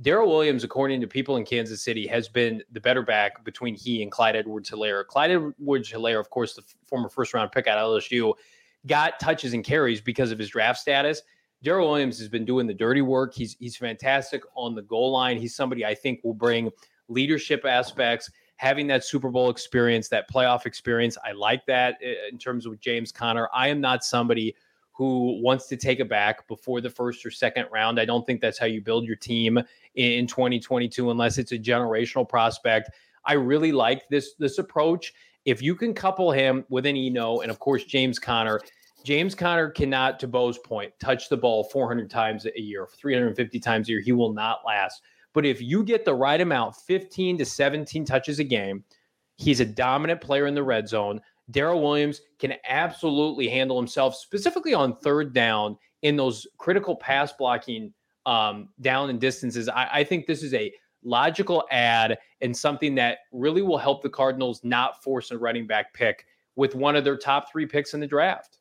[0.00, 4.02] Darrel Williams, according to people in Kansas City, has been the better back between he
[4.02, 5.06] and Clyde Edwards Helaire.
[5.06, 8.32] Clyde Edwards Helaire, of course, the former first round pick at LSU,
[8.86, 11.22] got touches and carries because of his draft status.
[11.62, 13.34] Darrel Williams has been doing the dirty work.
[13.34, 15.38] He's he's fantastic on the goal line.
[15.38, 16.70] He's somebody I think will bring
[17.08, 21.18] leadership aspects, having that Super Bowl experience, that playoff experience.
[21.24, 23.48] I like that uh, in terms of James Conner.
[23.54, 24.56] I am not somebody
[24.92, 27.98] who wants to take it back before the first or second round.
[27.98, 29.58] I don't think that's how you build your team
[29.94, 32.90] in 2022 unless it's a generational prospect.
[33.24, 35.14] I really like this this approach.
[35.44, 38.60] If you can couple him with an Eno and of course James Conner,
[39.04, 43.88] James Conner cannot, to Bo's point, touch the ball 400 times a year, 350 times
[43.88, 44.00] a year.
[44.00, 45.02] He will not last.
[45.32, 48.84] But if you get the right amount, 15 to 17 touches a game,
[49.36, 51.20] he's a dominant player in the red zone.
[51.52, 57.92] Darrel Williams can absolutely handle himself, specifically on third down in those critical pass blocking
[58.26, 59.68] um, down and distances.
[59.68, 60.72] I, I think this is a
[61.04, 65.92] logical ad and something that really will help the Cardinals not force a running back
[65.94, 68.58] pick with one of their top three picks in the draft.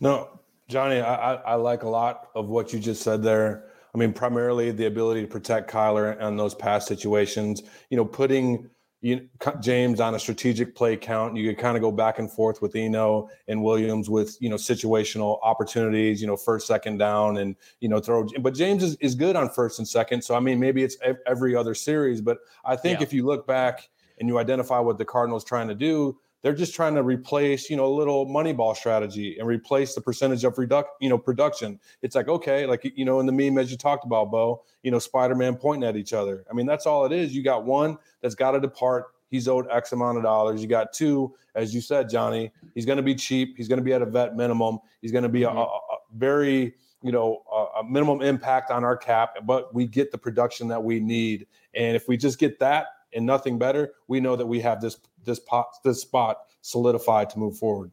[0.00, 3.66] No, Johnny, I, I like a lot of what you just said there.
[3.94, 7.62] I mean, primarily the ability to protect Kyler on those past situations.
[7.90, 8.70] You know, putting
[9.02, 9.28] you,
[9.60, 11.36] James on a strategic play count.
[11.36, 14.54] You could kind of go back and forth with Eno and Williams with you know
[14.54, 16.20] situational opportunities.
[16.20, 18.24] You know, first, second down, and you know throw.
[18.40, 20.22] But James is, is good on first and second.
[20.22, 22.20] So I mean, maybe it's every other series.
[22.20, 23.02] But I think yeah.
[23.02, 26.74] if you look back and you identify what the Cardinals trying to do, they're just
[26.74, 30.58] trying to replace, you know, a little money ball strategy and replace the percentage of
[30.58, 31.78] reduct, you know, production.
[32.02, 34.90] It's like, okay, like, you know, in the meme, as you talked about, Bo, you
[34.90, 36.44] know, Spider-Man pointing at each other.
[36.50, 37.34] I mean, that's all it is.
[37.34, 39.06] You got one that's got to depart.
[39.30, 40.60] He's owed X amount of dollars.
[40.60, 43.56] You got two, as you said, Johnny, he's going to be cheap.
[43.56, 44.78] He's going to be at a vet minimum.
[45.00, 45.56] He's going to be mm-hmm.
[45.56, 45.78] a, a,
[46.16, 50.68] very, you know, a, a minimum impact on our cap, but we get the production
[50.68, 51.46] that we need.
[51.74, 54.98] And if we just get that and nothing better, we know that we have this
[55.24, 57.92] this pot this spot solidified to move forward.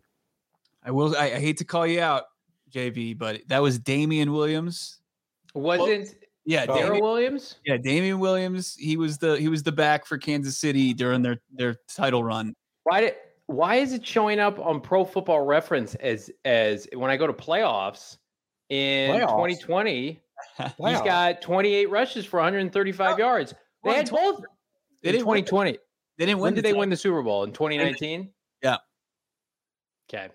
[0.84, 1.16] I will.
[1.16, 2.26] I, I hate to call you out,
[2.72, 5.00] JV, but that was Damien Williams.
[5.54, 6.16] Wasn't
[6.46, 7.56] yeah, Darrel Williams?
[7.66, 8.76] Yeah, Damien Williams.
[8.76, 12.56] He was the he was the back for Kansas City during their their title run.
[12.84, 13.16] Why did
[13.48, 17.34] why is it showing up on Pro Football Reference as as when I go to
[17.34, 18.18] playoffs
[18.70, 19.30] in playoffs.
[19.30, 20.22] 2020?
[20.60, 20.90] Playoffs.
[20.90, 23.54] He's got 28 rushes for 135 oh, yards.
[23.84, 24.44] They had both.
[25.04, 25.78] They in 2020.
[26.20, 26.48] They didn't win.
[26.48, 28.30] When did they win the Super Bowl in 2019?
[28.62, 28.78] Yeah.
[30.10, 30.28] Okay.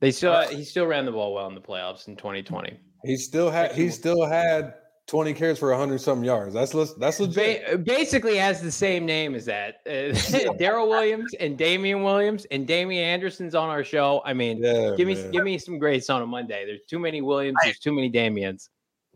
[0.00, 2.76] They still uh, he still ran the ball well in the playoffs in 2020.
[3.04, 4.74] He still had he still had
[5.06, 6.52] 20 carries for 100 something yards.
[6.52, 7.64] That's that's legit.
[7.64, 9.76] Ba- basically has the same name as that.
[9.86, 14.20] Uh, Darrel Williams and Damien Williams and Damien Anderson's on our show.
[14.24, 15.30] I mean, yeah, give me man.
[15.30, 16.66] give me some grace on a Monday.
[16.66, 17.56] There's too many Williams.
[17.62, 18.68] There's too many Damiens.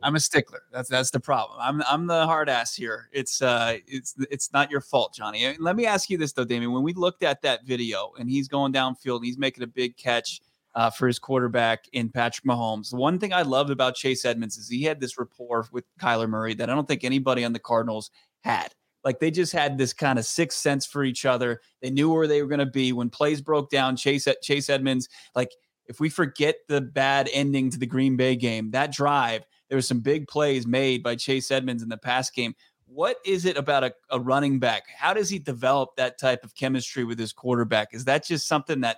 [0.02, 0.62] I'm a stickler.
[0.72, 1.58] That's that's the problem.
[1.60, 3.08] I'm I'm the hard ass here.
[3.12, 5.56] It's uh it's it's not your fault, Johnny.
[5.58, 6.72] Let me ask you this though, Damien.
[6.72, 9.96] When we looked at that video and he's going downfield and he's making a big
[9.96, 10.40] catch
[10.74, 14.56] uh, for his quarterback in Patrick Mahomes, the one thing I loved about Chase Edmonds
[14.56, 17.58] is he had this rapport with Kyler Murray that I don't think anybody on the
[17.58, 18.10] Cardinals
[18.42, 18.74] had.
[19.04, 21.60] Like they just had this kind of sixth sense for each other.
[21.82, 23.96] They knew where they were going to be when plays broke down.
[23.96, 25.50] Chase Chase Edmonds, like
[25.86, 29.82] if we forget the bad ending to the Green Bay game, that drive there were
[29.82, 32.54] some big plays made by Chase Edmonds in the past game.
[32.86, 34.84] What is it about a, a running back?
[34.96, 37.88] How does he develop that type of chemistry with his quarterback?
[37.92, 38.96] Is that just something that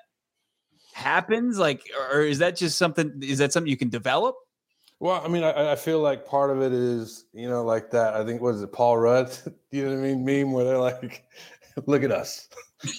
[0.92, 1.59] happens?
[1.59, 3.20] Like, or is that just something?
[3.22, 4.37] Is that something you can develop?
[5.00, 8.12] Well, I mean, I, I, feel like part of it is, you know, like that.
[8.12, 9.37] I think was it Paul Rudd?
[9.70, 10.24] you know what I mean?
[10.24, 11.24] Meme where they're like,
[11.87, 12.48] "Look at us,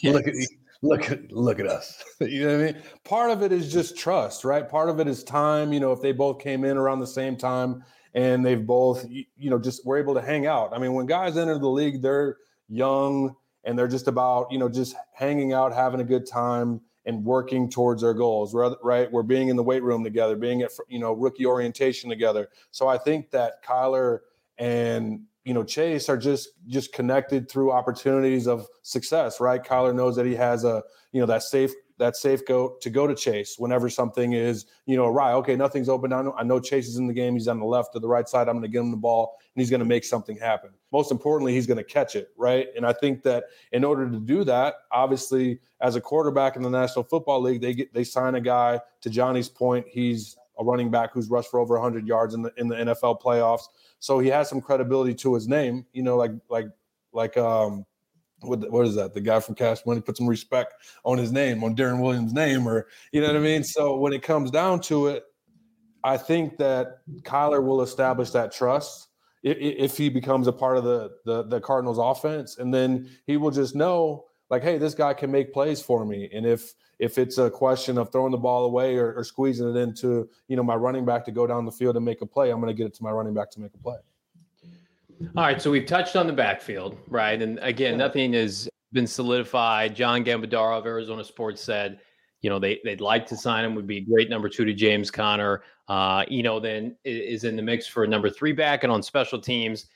[0.01, 0.03] yes.
[0.15, 0.33] look at
[0.81, 2.03] look at look at us.
[2.19, 2.83] you know what I mean?
[3.03, 4.67] Part of it is just trust, right?
[4.67, 5.73] Part of it is time.
[5.73, 9.49] You know, if they both came in around the same time and they've both, you
[9.49, 10.73] know, just were able to hang out.
[10.73, 14.69] I mean, when guys enter the league, they're young and they're just about, you know,
[14.69, 19.49] just hanging out, having a good time and working towards their goals right we're being
[19.49, 23.31] in the weight room together being at you know rookie orientation together so i think
[23.31, 24.19] that kyler
[24.59, 29.63] and you know Chase are just just connected through opportunities of success, right?
[29.63, 33.05] Kyler knows that he has a you know that safe that safe go to go
[33.05, 35.33] to Chase whenever something is you know right.
[35.33, 36.11] Okay, nothing's open.
[36.11, 37.33] I know, I know Chase is in the game.
[37.33, 38.47] He's on the left or the right side.
[38.47, 40.71] I'm going to give him the ball, and he's going to make something happen.
[40.91, 42.67] Most importantly, he's going to catch it, right?
[42.75, 46.69] And I think that in order to do that, obviously, as a quarterback in the
[46.69, 48.79] National Football League, they get they sign a guy.
[49.01, 52.51] To Johnny's point, he's a running back who's rushed for over 100 yards in the
[52.57, 53.63] in the NFL playoffs.
[54.01, 55.85] So he has some credibility to his name.
[55.93, 56.67] You know, like like
[57.13, 57.85] like um,
[58.41, 59.13] what what is that?
[59.13, 60.73] The guy from Cash Money put some respect
[61.05, 63.63] on his name, on Darren Williams' name, or you know what I mean.
[63.63, 65.23] So when it comes down to it,
[66.03, 69.07] I think that Kyler will establish that trust
[69.43, 73.51] if he becomes a part of the, the the Cardinals offense, and then he will
[73.51, 76.29] just know like, hey, this guy can make plays for me.
[76.33, 79.75] And if if it's a question of throwing the ball away or, or squeezing it
[79.75, 82.51] into you know my running back to go down the field and make a play,
[82.51, 83.97] I'm going to get it to my running back to make a play.
[85.35, 87.39] All right, so we've touched on the backfield, right?
[87.41, 87.97] And again, yeah.
[87.97, 89.95] nothing has been solidified.
[89.95, 91.99] John Gambadoro of Arizona Sports said,
[92.41, 93.73] you know, they they'd like to sign him.
[93.75, 95.63] Would be a great number two to James Conner.
[95.87, 99.01] Uh, you know, then is in the mix for a number three back and on
[99.01, 99.87] special teams.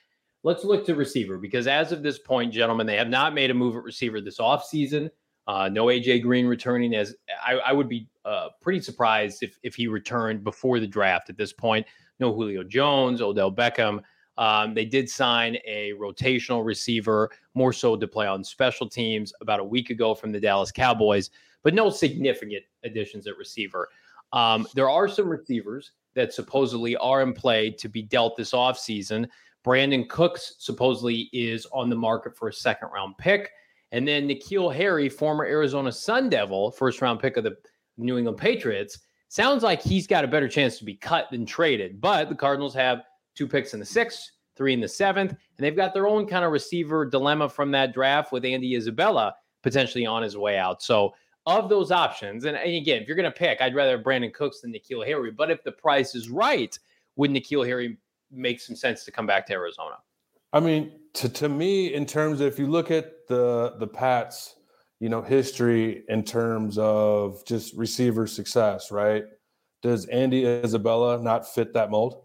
[0.42, 3.54] Let's look to receiver because as of this point, gentlemen, they have not made a
[3.54, 5.10] move at receiver this offseason.
[5.46, 9.74] Uh, no AJ Green returning as I, I would be uh, pretty surprised if if
[9.74, 11.86] he returned before the draft at this point.
[12.18, 14.02] No Julio Jones, Odell Beckham.
[14.38, 19.60] Um, they did sign a rotational receiver, more so to play on special teams about
[19.60, 21.30] a week ago from the Dallas Cowboys,
[21.62, 23.88] but no significant additions at receiver.
[24.32, 29.26] Um, there are some receivers that supposedly are in play to be dealt this offseason.
[29.64, 33.50] Brandin Cooks supposedly is on the market for a second round pick.
[33.92, 37.56] And then N'Keal Harry, former Arizona Sun Devil, first round pick of the
[37.96, 42.00] New England Patriots, sounds like he's got a better chance to be cut than traded.
[42.00, 43.02] But the Cardinals have
[43.34, 46.44] two picks in the sixth, three in the seventh, and they've got their own kind
[46.44, 50.82] of receiver dilemma from that draft with Andy Isabella potentially on his way out.
[50.82, 51.14] So,
[51.46, 54.60] of those options, and, and again, if you're going to pick, I'd rather Brandin Cooks
[54.60, 55.30] than N'Keal Harry.
[55.30, 56.76] But if the price is right,
[57.14, 57.98] would N'Keal Harry
[58.32, 59.96] make some sense to come back to Arizona?
[60.56, 64.54] I mean, to to me, in terms of if you look at the the Pats,
[65.00, 69.24] you know, history in terms of just receiver success, right?
[69.82, 72.22] Does Andy Isabella not fit that mold?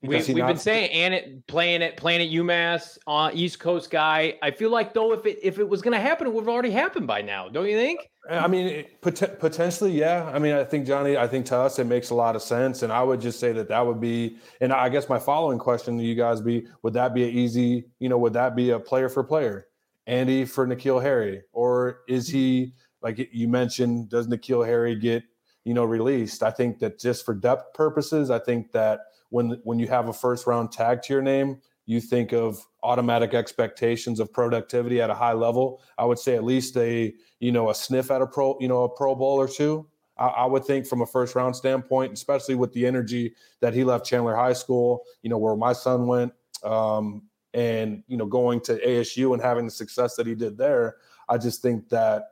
[0.00, 4.38] We, have been saying and it playing it playing at UMass uh, East Coast guy.
[4.42, 6.48] I feel like though if it if it was going to happen, it would have
[6.48, 7.48] already happened by now.
[7.48, 8.08] Don't you think?
[8.30, 10.30] I mean, pot- potentially, yeah.
[10.32, 11.16] I mean, I think Johnny.
[11.16, 13.52] I think to us it makes a lot of sense, and I would just say
[13.52, 14.36] that that would be.
[14.60, 17.86] And I guess my following question to you guys be: Would that be an easy?
[17.98, 19.66] You know, would that be a player for player,
[20.06, 24.10] Andy for N'Keal Harry, or is he like you mentioned?
[24.10, 25.24] Does N'Keal Harry get
[25.64, 26.44] you know released?
[26.44, 30.12] I think that just for depth purposes, I think that when when you have a
[30.12, 35.14] first round tag to your name, you think of automatic expectations of productivity at a
[35.14, 35.82] high level.
[35.96, 38.84] I would say at least a you know a sniff at a pro you know
[38.84, 39.86] a Pro Bowl or two.
[40.18, 43.84] I, I would think from a first round standpoint, especially with the energy that he
[43.84, 46.32] left Chandler High School, you know where my son went,
[46.64, 47.22] um,
[47.54, 50.96] and you know going to ASU and having the success that he did there.
[51.28, 52.24] I just think that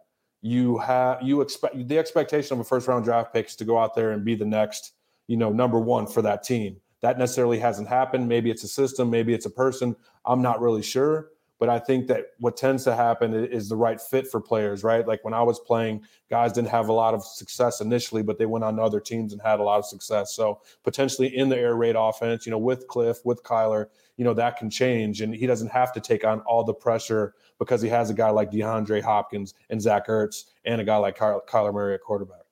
[0.43, 3.79] you have you expect the expectation of a first round draft pick is to go
[3.79, 4.93] out there and be the next
[5.29, 8.29] you know number one for that team that necessarily hasn't happened.
[8.29, 9.97] Maybe it's a system, maybe it's a person.
[10.25, 11.31] I'm not really sure.
[11.59, 15.09] But I think that what tends to happen is the right fit for players, right?
[15.09, 18.45] Like when I was playing, guys didn't have a lot of success initially, but they
[18.45, 20.35] went on to other teams and had a lot of success.
[20.35, 23.87] So potentially in the air raid offense, you know, with Cliff, with Kyler,
[24.19, 25.23] you know, that can change.
[25.23, 28.29] And he doesn't have to take on all the pressure because he has a guy
[28.29, 32.43] like DeAndre Hopkins and Zach Ertz and a guy like Kyler Murray at quarterback.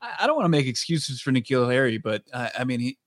[0.00, 2.98] I don't want to make excuses for N'Keal Harry, but I mean, he,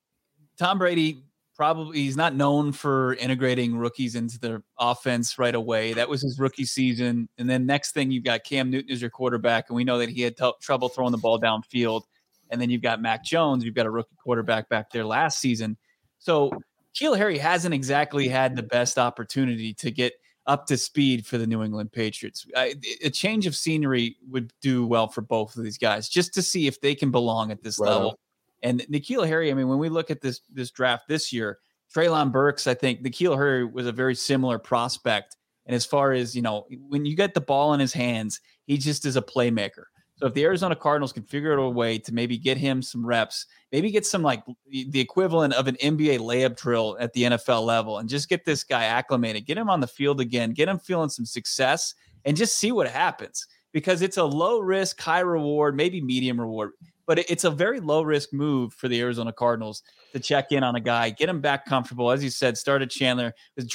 [0.60, 1.24] Tom Brady
[1.56, 5.94] probably he's not known for integrating rookies into the offense right away.
[5.94, 9.10] That was his rookie season, and then next thing you've got Cam Newton as your
[9.10, 12.04] quarterback, and we know that he had t- trouble throwing the ball downfield.
[12.52, 15.78] And then you've got Mac Jones, you've got a rookie quarterback back there last season.
[16.18, 16.52] So
[16.96, 20.14] Keel Harry hasn't exactly had the best opportunity to get
[20.48, 22.48] up to speed for the New England Patriots.
[22.56, 26.42] I, a change of scenery would do well for both of these guys, just to
[26.42, 28.10] see if they can belong at this right level.
[28.10, 28.16] On.
[28.62, 31.60] And N'Keal Harry, I mean, when we look at this this draft this year,
[31.94, 35.38] Treylon Burks, I think N'Keal Harry was a very similar prospect.
[35.66, 38.78] And as far as, you know, when you get the ball in his hands, he
[38.78, 39.84] just is a playmaker.
[40.20, 43.06] So if the Arizona Cardinals can figure out a way to maybe get him some
[43.06, 47.66] reps, maybe get some like the equivalent of an NBA layup drill at the NFL
[47.66, 50.78] level and just get this guy acclimated, get him on the field again, get him
[50.78, 51.94] feeling some success
[52.26, 56.72] and just see what happens because it's a low risk, high reward, maybe medium reward
[57.10, 59.82] but it's a very low risk move for the Arizona Cardinals
[60.14, 62.12] to check in on a guy, get him back comfortable.
[62.12, 63.34] As you said, started Chandler.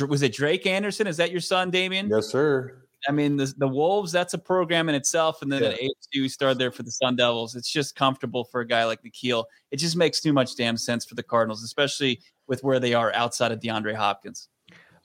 [0.08, 1.08] Was it Drake Anderson?
[1.08, 2.08] Is that your son, Damien?
[2.08, 2.84] Yes, sir.
[3.08, 5.42] I mean, the, the Wolves, that's a program in itself.
[5.42, 5.70] And then yeah.
[5.70, 7.56] at ASU, started there for the Sun Devils.
[7.56, 9.46] It's just comfortable for a guy like N'Keal.
[9.72, 13.12] It just makes too much damn sense for the Cardinals, especially with where they are
[13.14, 14.48] outside of DeAndre Hopkins.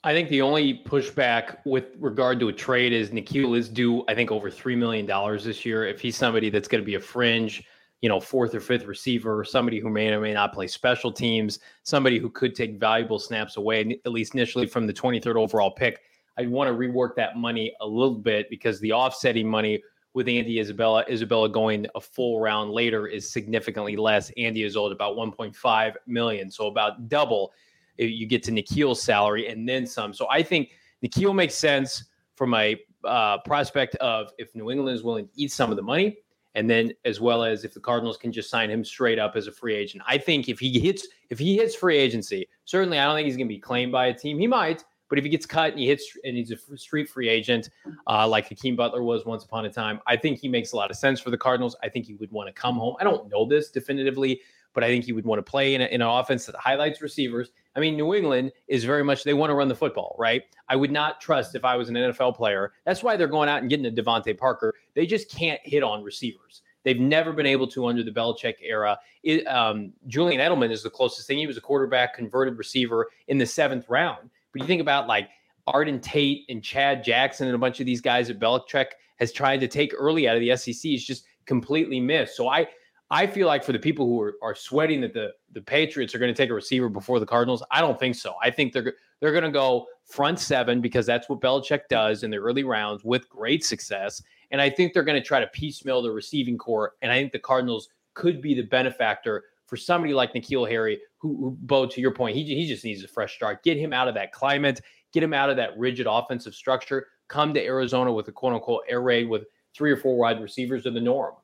[0.04, 4.14] I think the only pushback with regard to a trade is N'Keal is due, I
[4.14, 5.04] think, over $3 million
[5.44, 5.84] this year.
[5.84, 7.64] If he's somebody that's going to be a fringe,
[8.00, 11.58] you know, fourth or fifth receiver, somebody who may or may not play special teams,
[11.82, 16.00] somebody who could take valuable snaps away, at least initially from the 23rd overall pick.
[16.38, 19.82] I want to rework that money a little bit because the offsetting money
[20.14, 24.32] with Andy Isabella, Isabella going a full round later is significantly less.
[24.36, 27.52] Andy is owed about 1.5 million, so about double.
[27.98, 30.14] You get to N'Keal's salary and then some.
[30.14, 30.70] So I think
[31.04, 35.52] N'Keal makes sense from a uh, prospect of if New England is willing to eat
[35.52, 36.16] some of the money,
[36.54, 39.46] and then as well as if the Cardinals can just sign him straight up as
[39.46, 40.02] a free agent.
[40.06, 43.36] I think if he hits if he hits free agency, certainly I don't think he's
[43.36, 44.38] going to be claimed by a team.
[44.38, 47.28] He might, but if he gets cut and he hits and he's a street free
[47.28, 47.70] agent,
[48.06, 50.90] uh, like Hakeem Butler was once upon a time, I think he makes a lot
[50.90, 51.76] of sense for the Cardinals.
[51.82, 52.96] I think he would want to come home.
[53.00, 54.40] I don't know this definitively,
[54.74, 57.02] but I think he would want to play in, a, in an offense that highlights
[57.02, 57.50] receivers.
[57.76, 60.42] I mean, New England is very much they want to run the football, right?
[60.68, 62.72] I would not trust if I was an NFL player.
[62.84, 64.74] That's why they're going out and getting a DeVante Parker.
[64.94, 66.62] They just can't hit on receivers.
[66.82, 68.98] They've never been able to under the Belichick era.
[69.22, 71.38] It, um, Julian Edelman is the closest thing.
[71.38, 74.30] He was a quarterback converted receiver in the seventh round.
[74.52, 75.28] But you think about like
[75.68, 78.86] Auden Tate and Chad Jackson and a bunch of these guys that Belichick
[79.18, 82.36] has tried to take early out of the SEC is just completely missed.
[82.36, 82.66] So I
[83.12, 86.18] I feel like for the people who are, are sweating that the the Patriots are
[86.18, 88.34] going to take a receiver before the Cardinals, I don't think so.
[88.42, 92.30] I think they're they're going to go front seven because that's what Belichick does in
[92.30, 94.22] the early rounds with great success.
[94.50, 96.94] And I think they're going to try to piecemeal the receiving corps.
[97.02, 101.36] And I think the Cardinals could be the benefactor for somebody like N'Keal Harry, who,
[101.36, 103.62] who Bo, to your point, he, he just needs a fresh start.
[103.62, 104.80] Get him out of that climate,
[105.12, 107.06] get him out of that rigid offensive structure.
[107.28, 110.86] Come to Arizona with a quote unquote air raid with three or four wide receivers
[110.86, 111.34] are the norm.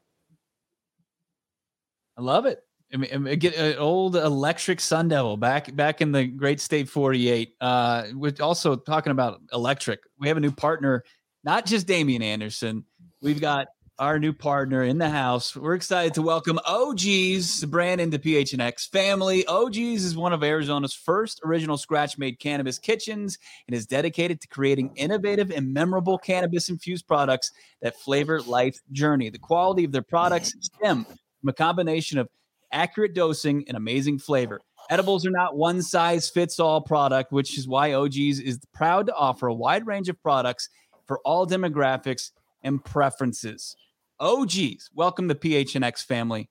[2.17, 2.63] I love it.
[2.93, 7.55] I mean, get an old electric Sun Devil back back in the great state 48.
[7.61, 10.01] Uh, we're also talking about electric.
[10.19, 11.03] We have a new partner,
[11.43, 12.85] not just Damien Anderson.
[13.21, 13.67] We've got
[13.99, 15.57] our new partner in the house.
[15.57, 19.47] We're excited to welcome OGeez brand into PHNX family.
[19.47, 24.49] OG's is one of Arizona's first original scratch made cannabis kitchens and is dedicated to
[24.49, 29.31] creating innovative and memorable cannabis infused products that flavor life journey.
[29.31, 31.07] The quality of their products stem
[31.41, 32.29] from a combination of
[32.73, 34.61] accurate dosing and amazing flavor.
[34.91, 39.15] Edibles are not one size fits all product, which is why OG's is proud to
[39.15, 40.69] offer a wide range of products
[41.07, 42.31] for all demographics
[42.63, 43.77] and preferences.
[44.21, 46.49] OGeez, welcome to PHNX family.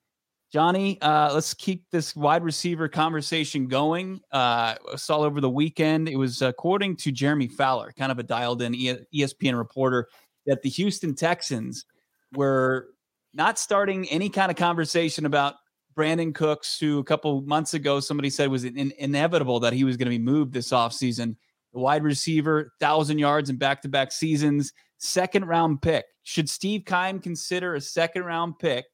[0.52, 4.22] Johnny, uh, let's keep this wide receiver conversation going.
[4.32, 6.08] Uh, saw over the weekend.
[6.08, 10.08] It was according to Jeremy Fowler, kind of a dialed in ESPN reporter,
[10.46, 11.86] that the Houston Texans
[12.34, 12.90] were
[13.36, 15.56] not starting any kind of conversation about
[15.96, 19.98] Brandin Cooks, who a couple months ago somebody said was in, inevitable that he was
[19.98, 21.36] going to be moved this offseason.
[21.74, 26.06] The wide receiver, thousand yards in back to back seasons, second round pick.
[26.24, 28.86] Should Steve Keim consider a second round pick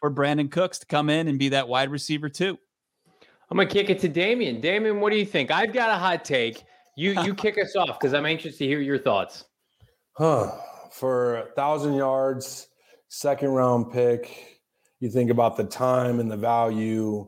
[0.00, 2.58] for Brandin Cooks to come in and be that wide receiver too?
[3.50, 4.60] I'm gonna kick it to Damien.
[4.60, 5.50] Damien, what do you think?
[5.50, 6.64] I've got a hot take.
[6.96, 9.44] You you kick us off because I'm anxious to hear your thoughts.
[10.16, 10.50] Huh.
[10.90, 12.68] For a thousand yards,
[13.14, 14.60] second round pick,
[15.00, 17.26] you think about the time and the value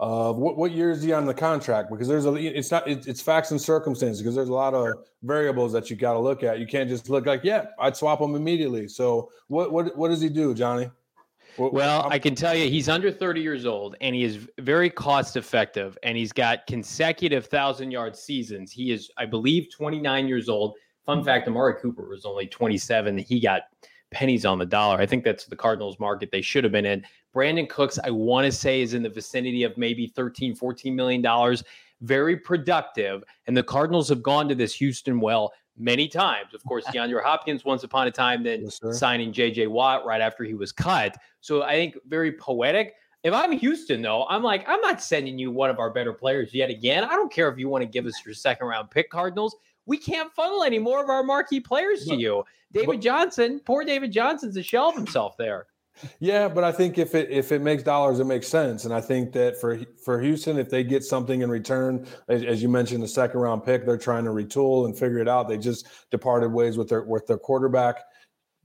[0.00, 1.90] of what, what year is he on the contract?
[1.90, 5.72] Because there's a it's not it's facts and circumstances because there's a lot of variables
[5.72, 6.58] that you got to look at.
[6.58, 8.88] You can't just look like, yeah, I'd swap him immediately.
[8.88, 10.90] So what what what does he do, Johnny?
[11.58, 15.36] well, I can tell you he's under 30 years old and he is very cost
[15.36, 18.72] effective and he's got consecutive thousand yard seasons.
[18.72, 20.76] He is, I believe, 29 years old.
[21.04, 23.18] Fun fact Amari Cooper was only 27.
[23.18, 23.62] He got
[24.10, 24.98] pennies on the dollar.
[24.98, 27.04] I think that's the Cardinals market they should have been in.
[27.34, 31.22] Brandin Cooks, I want to say, is in the vicinity of maybe 13, 14 million
[31.22, 31.62] dollars.
[32.00, 33.22] Very productive.
[33.46, 36.54] And the Cardinals have gone to this Houston well many times.
[36.54, 40.44] Of course, DeAndre Hopkins once upon a time, then yes, signing JJ Watt right after
[40.44, 41.16] he was cut.
[41.40, 42.94] So I think very poetic.
[43.22, 46.54] If I'm Houston, though, I'm like, I'm not sending you one of our better players
[46.54, 47.04] yet again.
[47.04, 49.56] I don't care if you want to give us your second round pick, Cardinals.
[49.90, 52.44] We can't funnel any more of our marquee players to you.
[52.72, 55.66] David but, Johnson, poor David Johnson's a shell of himself there.
[56.20, 58.84] Yeah, but I think if it if it makes dollars, it makes sense.
[58.84, 62.62] And I think that for for Houston, if they get something in return, as, as,
[62.62, 65.48] you mentioned, the second round pick, they're trying to retool and figure it out.
[65.48, 67.96] They just departed ways with their with their quarterback,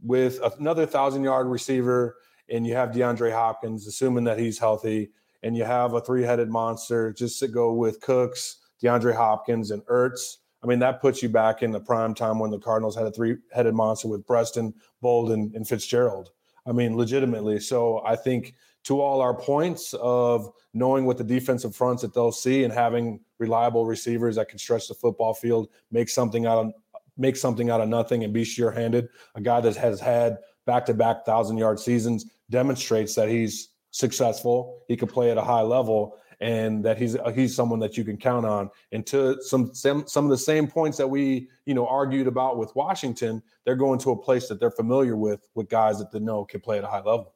[0.04, 2.18] with another thousand yard receiver,
[2.52, 5.10] and you have DeAndre Hopkins, assuming that he's healthy,
[5.42, 7.12] and you have a three headed monster.
[7.12, 10.38] Just to go with Cooks, DeAndre Hopkins, and Ertz.
[10.66, 13.12] I mean, that puts you back in the prime time when the Cardinals had a
[13.12, 16.32] three headed monster with Breaston, Boldin, and Fitzgerald.
[16.66, 17.60] I mean, legitimately.
[17.60, 18.56] So I think
[18.86, 23.20] to all our points of knowing what the defensive fronts that they'll see and having
[23.38, 26.72] reliable receivers that can stretch the football field, make something out of
[27.16, 29.08] make something out of nothing and be sure handed.
[29.36, 34.80] A guy that has had back to back thousand yard seasons, demonstrates that he's successful,
[34.88, 38.04] he can play at a high level, and that he's uh, he's someone that you
[38.04, 38.70] can count on.
[38.92, 42.58] And to some some some of the same points that we you know argued about
[42.58, 46.20] with Washington, they're going to a place that they're familiar with with guys that they
[46.20, 47.34] know can play at a high level.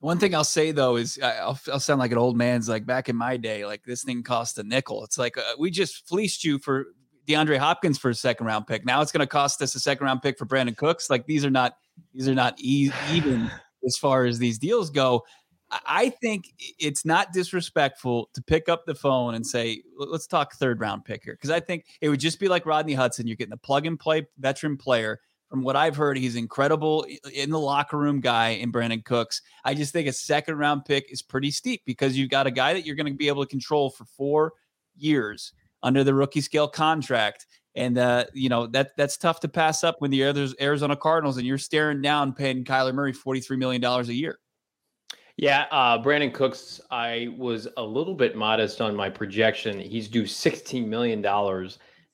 [0.00, 3.08] One thing I'll say though is I'll, I'll sound like an old man's like back
[3.08, 5.02] in my day, like this thing cost a nickel.
[5.02, 6.88] It's like uh, we just fleeced you for
[7.26, 8.84] DeAndre Hopkins for a second round pick.
[8.84, 11.08] Now it's going to cost us a second round pick for Brandin Cooks.
[11.08, 11.76] Like these are not
[12.12, 13.50] these are not e- even
[13.86, 15.22] as far as these deals go.
[15.86, 20.80] I think it's not disrespectful to pick up the phone and say, let's talk third
[20.80, 21.34] round pick here.
[21.34, 23.26] Because I think it would just be like Rodney Hudson.
[23.26, 25.20] You're getting a plug and play veteran player.
[25.48, 29.42] From what I've heard, he's incredible in the locker room guy in Brandin Cooks.
[29.64, 32.72] I just think a second round pick is pretty steep because you've got a guy
[32.72, 34.54] that you're going to be able to control for four
[34.96, 35.52] years
[35.82, 37.46] under the rookie scale contract.
[37.74, 40.22] And uh, you know that that's tough to pass up when the
[40.60, 44.38] Arizona Cardinals and you're staring down paying Kyler Murray forty three million dollars a year.
[45.36, 49.80] Yeah, uh, Brandin Cooks, I was a little bit modest on my projection.
[49.80, 51.20] He's due $16 million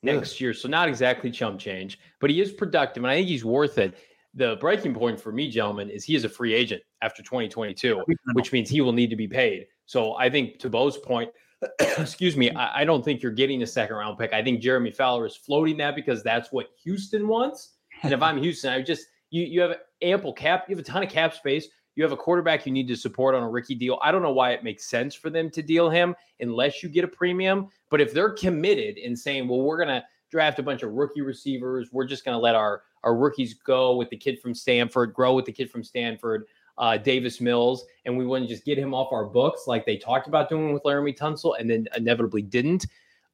[0.01, 0.45] next yeah.
[0.45, 0.53] year.
[0.53, 3.03] So not exactly chump change, but he is productive.
[3.03, 3.97] And I think he's worth it.
[4.35, 8.03] The breaking point for me, gentlemen, is he is a free agent after 2022,
[8.33, 9.65] which means he will need to be paid.
[9.85, 11.29] So I think to Bo's point,
[11.97, 14.31] excuse me, I, I don't think you're getting a second round pick.
[14.31, 17.73] I think Jeremy Fowler is floating that because that's what Houston wants.
[18.03, 21.03] And if I'm Houston, I just you you have ample cap, you have a ton
[21.03, 21.67] of cap space.
[21.99, 23.99] You have a quarterback you need to support on a rookie deal.
[24.01, 27.03] I don't know why it makes sense for them to deal him unless you get
[27.03, 27.67] a premium.
[27.89, 31.19] But if they're committed in saying, well, we're going to draft a bunch of rookie
[31.19, 35.13] receivers, we're just going to let our, our rookies go with the kid from Stanford,
[35.13, 36.45] grow with the kid from Stanford,
[36.77, 40.29] uh, Davis Mills, and we wouldn't just get him off our books like they talked
[40.29, 42.85] about doing with Laremy Tunsil and then inevitably didn't.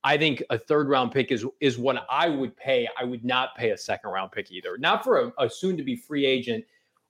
[0.04, 2.88] I think a third round pick is is what I would pay.
[3.00, 4.76] I would not pay a second round pick either.
[4.78, 6.66] Not for a, a soon to be free agent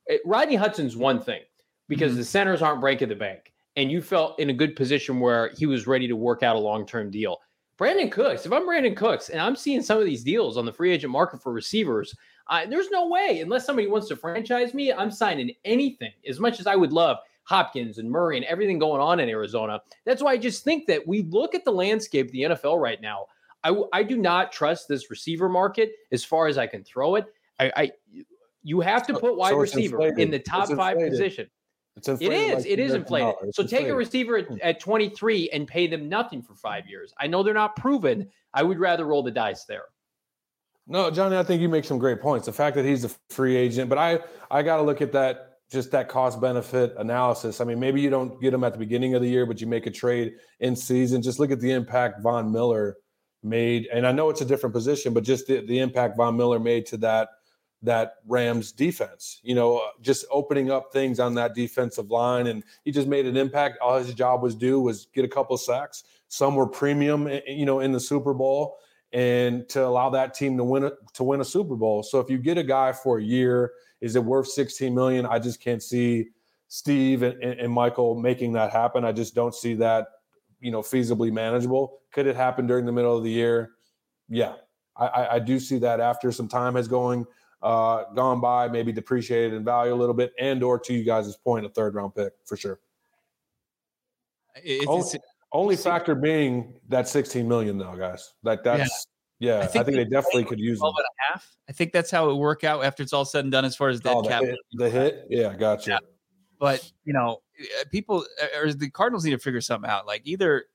[0.07, 1.41] it, Rodney Hudson's one thing
[1.87, 2.19] because mm-hmm.
[2.19, 5.65] the centers aren't breaking the bank, and you felt in a good position where he
[5.65, 7.39] was ready to work out a long term deal.
[7.77, 10.71] Brandin Cooks, if I'm Brandin Cooks and I'm seeing some of these deals on the
[10.71, 12.15] free agent market for receivers,
[12.47, 16.13] uh, there's no way, unless somebody wants to franchise me, I'm signing anything.
[16.27, 19.81] As much as I would love Hopkins and Murray and everything going on in Arizona,
[20.05, 23.01] that's why I just think that we look at the landscape of the NFL right
[23.01, 23.25] now.
[23.63, 27.25] I, I do not trust this receiver market as far as I can throw it.
[27.59, 27.91] I, I
[28.65, 30.19] you have to put wide so receiver inflated.
[30.19, 31.47] in the top five position.
[31.95, 32.55] It's it is.
[32.55, 33.35] Like it is inflated.
[33.53, 33.69] So inflated.
[33.69, 34.57] take a receiver at, hmm.
[34.61, 37.13] at 23 and pay them nothing for five years.
[37.19, 38.27] I know they're not proven.
[38.53, 39.85] I would rather roll the dice there.
[40.87, 42.47] No, Johnny, I think you make some great points.
[42.47, 45.59] The fact that he's a free agent, but I I got to look at that
[45.71, 47.61] just that cost benefit analysis.
[47.61, 49.67] I mean, maybe you don't get him at the beginning of the year, but you
[49.67, 51.21] make a trade in season.
[51.21, 52.97] Just look at the impact Von Miller
[53.43, 56.59] made, and I know it's a different position, but just the, the impact Von Miller
[56.59, 57.29] made to that
[57.85, 62.47] that Rams defense, you know, uh, just opening up things on that defensive line.
[62.47, 63.77] And he just made an impact.
[63.81, 66.03] All his job was do was get a couple sacks.
[66.27, 68.77] Some were premium, eh, eh, you know, in the Super Bowl
[69.13, 72.03] and to allow that team to win it to win a Super Bowl.
[72.03, 73.71] So if you get a guy for a year,
[74.01, 75.25] is it worth 16 million?
[75.25, 76.29] I just can't see
[76.67, 79.05] Steve and, and Michael making that happen.
[79.05, 80.07] I just don't see that,
[80.59, 81.99] you know, feasibly manageable.
[82.11, 83.71] Could it happen during the middle of the year?
[84.27, 84.55] Yeah,
[84.97, 87.25] I, I do see that after some time has going
[87.61, 91.35] uh, gone by, maybe depreciated in value a little bit, and or to you guys'
[91.37, 92.79] point, a third round pick for sure.
[94.63, 95.05] It's, only,
[95.51, 98.33] only factor being that 16 million though, guys.
[98.43, 99.07] Like that's
[99.39, 101.57] yeah, yeah I, think, I think they definitely could use 12 and a half.
[101.69, 103.89] I think that's how it work out after it's all said and done as far
[103.89, 104.43] as dead oh, cap.
[104.43, 105.91] Hit, the hit, yeah, gotcha.
[105.91, 105.99] Yeah.
[106.59, 110.07] But you know, uh, people uh, or the Cardinals need to figure something out.
[110.07, 110.65] Like either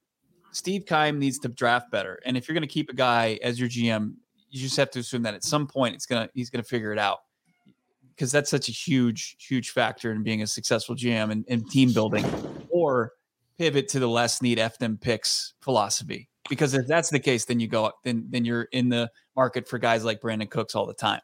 [0.52, 3.58] Steve Keim needs to draft better, and if you're going to keep a guy as
[3.58, 4.14] your GM,
[4.50, 6.98] you just have to assume that at some point it's gonna he's gonna figure it
[6.98, 7.20] out
[8.14, 11.92] because that's such a huge huge factor in being a successful GM and, and team
[11.92, 12.24] building,
[12.68, 13.12] or
[13.58, 16.28] pivot to the less need f them picks philosophy.
[16.48, 19.78] Because if that's the case, then you go then then you're in the market for
[19.78, 21.20] guys like Brandin Cooks all the time.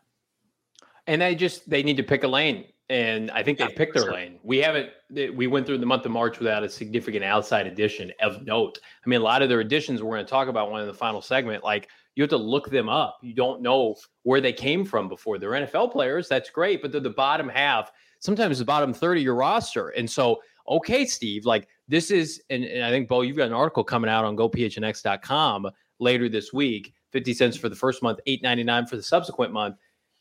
[1.06, 4.12] And they just they need to pick a lane and I think they picked their
[4.12, 4.38] lane.
[4.44, 4.90] We haven't.
[5.10, 8.78] We went through the month of March without a significant outside addition of note.
[9.04, 10.94] I mean, a lot of their additions we're going to talk about one in the
[10.94, 11.64] final segment.
[11.64, 13.18] Like you have to look them up.
[13.22, 13.94] You don't know
[14.24, 15.38] where they came from before.
[15.38, 16.28] They're NFL players.
[16.28, 19.90] That's great, but they're the bottom half, sometimes the bottom 30 of your roster.
[19.90, 23.52] And so, okay, Steve, like this is, and, and I think Bo, you've got an
[23.52, 25.68] article coming out on GoPHNX.com
[26.00, 26.92] later this week.
[27.12, 29.76] Fifty cents for the first month, eight ninety nine for the subsequent month.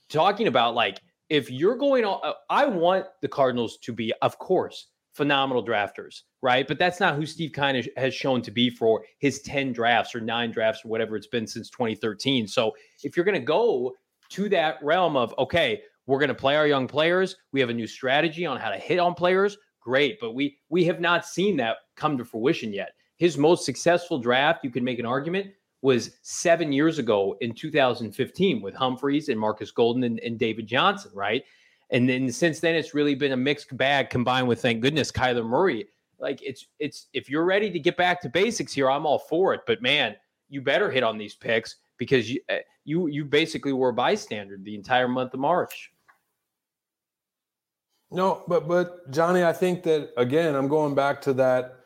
[0.08, 4.38] Talking about like if you're going on, uh, I want the Cardinals to be, of
[4.38, 6.68] course, phenomenal drafters, right?
[6.68, 10.20] But that's not who Steve Keim has shown to be for his 10 drafts or
[10.20, 12.48] nine drafts or whatever it's been since 2013.
[12.48, 13.96] So if you're going to go
[14.32, 17.38] to that realm of, okay, we're going to play our young players.
[17.54, 19.58] We have a new strategy on how to hit on players.
[19.80, 22.94] Great, but we we have not seen that come to fruition yet.
[23.18, 25.48] His most successful draft, you can make an argument,
[25.82, 31.12] was seven years ago in 2015 with Humphries and Marcus Golden and, and David Johnson,
[31.14, 31.44] right?
[31.92, 35.46] And then since then, it's really been a mixed bag combined with, thank goodness, Kyler
[35.46, 35.88] Murray.
[36.20, 39.54] Like it's it's if you're ready to get back to basics here, I'm all for
[39.54, 39.62] it.
[39.68, 40.16] But man,
[40.50, 44.58] you better hit on these picks because you eh, you you basically were a bystander
[44.62, 45.92] the entire month of March.
[48.12, 51.80] No, but but Johnny, I think that again, I'm going back to that,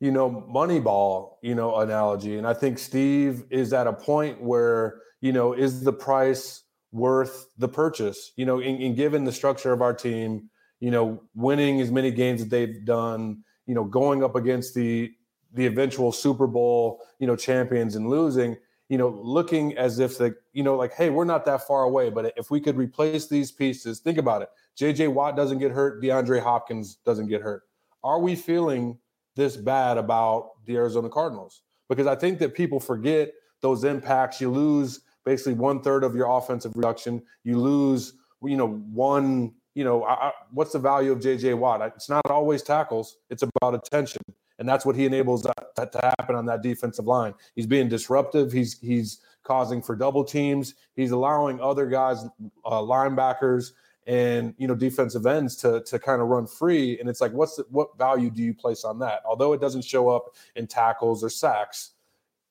[0.00, 5.00] you know, Moneyball, you know, analogy, and I think Steve is at a point where
[5.20, 6.62] you know is the price
[6.92, 8.32] worth the purchase?
[8.36, 12.10] You know, in, in given the structure of our team, you know, winning as many
[12.10, 15.12] games as they've done, you know, going up against the
[15.52, 18.56] the eventual Super Bowl, you know, champions and losing,
[18.88, 22.10] you know, looking as if the, you know, like, hey, we're not that far away,
[22.10, 24.48] but if we could replace these pieces, think about it.
[24.78, 27.62] JJ Watt doesn't get hurt, DeAndre Hopkins doesn't get hurt.
[28.04, 28.98] Are we feeling
[29.34, 31.62] this bad about the Arizona Cardinals?
[31.88, 34.40] Because I think that people forget those impacts.
[34.40, 37.22] You lose basically one third of your offensive reduction.
[37.44, 39.52] You lose, you know, one.
[39.74, 41.82] You know, I, what's the value of JJ Watt?
[41.94, 43.18] It's not always tackles.
[43.28, 44.22] It's about attention,
[44.58, 47.34] and that's what he enables that, that to happen on that defensive line.
[47.54, 48.52] He's being disruptive.
[48.52, 50.74] He's he's causing for double teams.
[50.94, 52.24] He's allowing other guys,
[52.64, 53.72] uh, linebackers,
[54.06, 56.98] and you know defensive ends to to kind of run free.
[56.98, 59.20] And it's like, what's the, what value do you place on that?
[59.26, 61.95] Although it doesn't show up in tackles or sacks,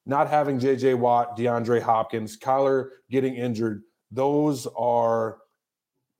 [0.05, 0.95] not having J.J.
[0.95, 5.37] Watt, DeAndre Hopkins, Kyler getting injured, those are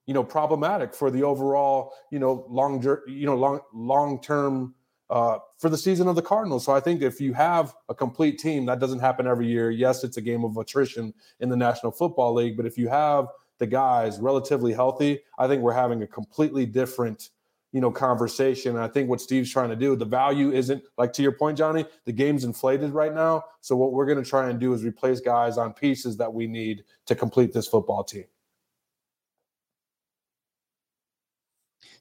[0.05, 4.75] you know problematic for the overall you know long you know long long term
[5.09, 6.65] uh, for the season of the Cardinals.
[6.65, 9.69] So I think if you have a complete team, that doesn't happen every year.
[9.69, 13.27] Yes, it's a game of attrition in the National Football League, but if you have
[13.59, 17.29] the guys relatively healthy, I think we're having a completely different
[17.76, 18.78] you know conversation.
[18.78, 21.57] And I think what Steve's trying to do, the value isn't like to your point,
[21.57, 21.86] Johnny.
[22.05, 25.19] The game's inflated right now, so what we're going to try and do is replace
[25.19, 28.23] guys on pieces that we need to complete this football team.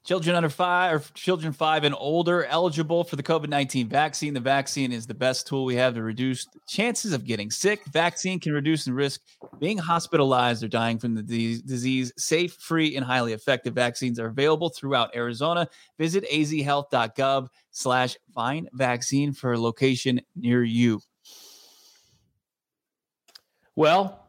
[0.05, 4.35] Children under five or children five and older eligible for the COVID 19 vaccine.
[4.35, 7.83] The vaccine is the best tool we have to reduce chances of getting sick.
[7.87, 9.23] Vaccine can reduce the risk
[9.61, 12.13] being hospitalized or dying from the disease.
[12.19, 15.67] Safe, free, and highly effective vaccines are available throughout Arizona.
[15.99, 21.01] Visit azhealth.gov slash find vaccine for a location near you.
[23.75, 24.29] Well,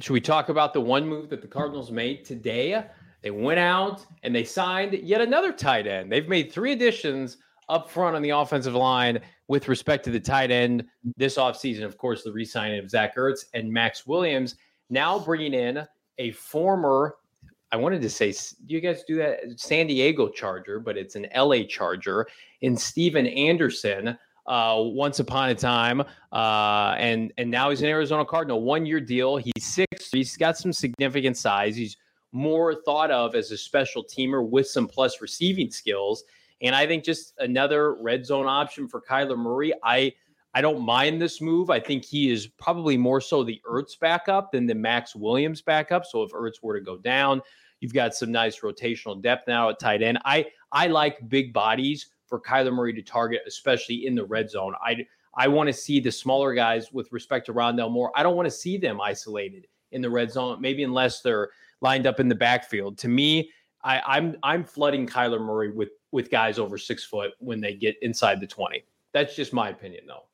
[0.00, 2.84] should we talk about the one move that the Cardinals made today?
[3.24, 6.12] They went out and they signed yet another tight end.
[6.12, 7.38] They've made three additions
[7.70, 9.18] up front on the offensive line
[9.48, 10.84] with respect to the tight end
[11.16, 11.84] this offseason.
[11.84, 14.56] Of course, the re signing of Zach Ertz and Maxx Williams.
[14.90, 15.86] Now bringing in
[16.18, 17.16] a former,
[17.72, 19.38] I wanted to say, do you guys do that?
[19.56, 22.26] San Diego Charger, but it's an LA Charger
[22.60, 24.18] in Stephen Anderson.
[24.46, 29.00] Uh, once upon a time, uh, and and now he's an Arizona Cardinal, one year
[29.00, 29.38] deal.
[29.38, 30.10] He's six.
[30.12, 31.74] He's got some significant size.
[31.74, 31.96] He's
[32.34, 36.24] more thought of as a special teamer with some plus receiving skills.
[36.60, 39.72] And I think just another red zone option for Kyler Murray.
[39.82, 40.12] I
[40.52, 41.70] I don't mind this move.
[41.70, 46.04] I think he is probably more so the Ertz backup than the Maxx Williams backup.
[46.04, 47.40] So if Ertz were to go down,
[47.80, 50.18] you've got some nice rotational depth now at tight end.
[50.24, 54.74] I I like big bodies for Kyler Murray to target, especially in the red zone.
[54.84, 55.06] I
[55.36, 58.12] I want to see the smaller guys with respect to Rondale Moore.
[58.16, 61.50] I don't want to see them isolated in the red zone, maybe unless they're
[61.84, 62.98] lined up in the backfield.
[62.98, 63.50] To me,
[63.84, 67.94] I, I'm I'm flooding Kyler Murray with with guys over six foot when they get
[68.02, 68.82] inside the twenty.
[69.12, 70.24] That's just my opinion, though.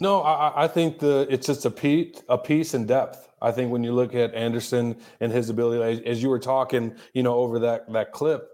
[0.00, 3.28] No, I, I think the it's just a piece a piece in depth.
[3.42, 7.24] I think when you look at Anderson and his ability, as you were talking, you
[7.24, 8.48] know, over that that clip,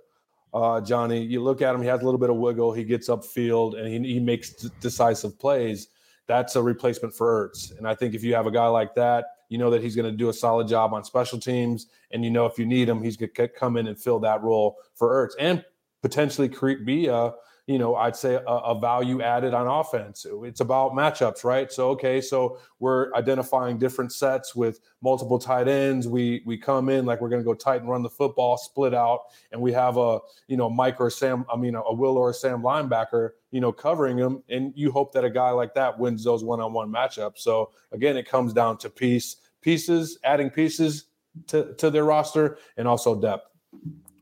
[0.55, 1.82] uh, Johnny, you look at him.
[1.82, 2.72] He has a little bit of wiggle.
[2.72, 5.88] He gets upfield and he, he makes d- decisive plays.
[6.26, 7.76] That's a replacement for Ertz.
[7.76, 10.11] And I think if you have a guy like that, you know that he's going
[10.11, 13.03] to do a solid job on special teams, and you know if you need him,
[13.03, 15.64] he's going to come in and fill that role for Ertz and
[16.03, 16.49] potentially
[16.84, 17.32] be a
[17.68, 20.26] you know I'd say a, a, value added on offense.
[20.42, 21.70] It's about matchups, right?
[21.70, 26.08] So okay, so we're identifying different sets with multiple tight ends.
[26.08, 28.94] We we come in like we're going to go tight and run the football, split
[28.94, 29.20] out,
[29.52, 32.34] and we have a you know Mike or Sam, I mean a Will or a
[32.34, 34.42] Sam linebacker you know, covering him.
[34.48, 37.38] And you hope that a guy like that wins those one on one matchups.
[37.38, 41.04] So again, it comes down to piece pieces, adding pieces
[41.48, 43.46] to, to their roster and also depth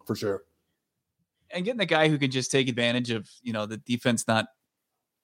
[0.07, 0.44] for sure.
[1.57, 4.47] And getting the guy who can just take advantage of, you know, the defense not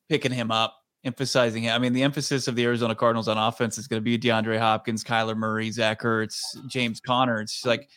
[0.08, 1.74] picking him up emphasizing him.
[1.74, 4.58] I mean, the emphasis of the Arizona Cardinals on offense is going to be DeAndre
[4.58, 7.40] Hopkins, Kyler Murray, Zach Ertz, James Conner.
[7.40, 7.88] It's like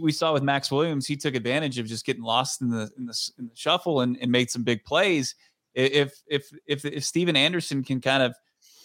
[0.00, 3.06] we saw with Maxx Williams, he took advantage of just getting lost in the in
[3.06, 5.34] the, in the shuffle and, and made some big plays.
[5.74, 8.34] If if if if Stephen Anderson can kind of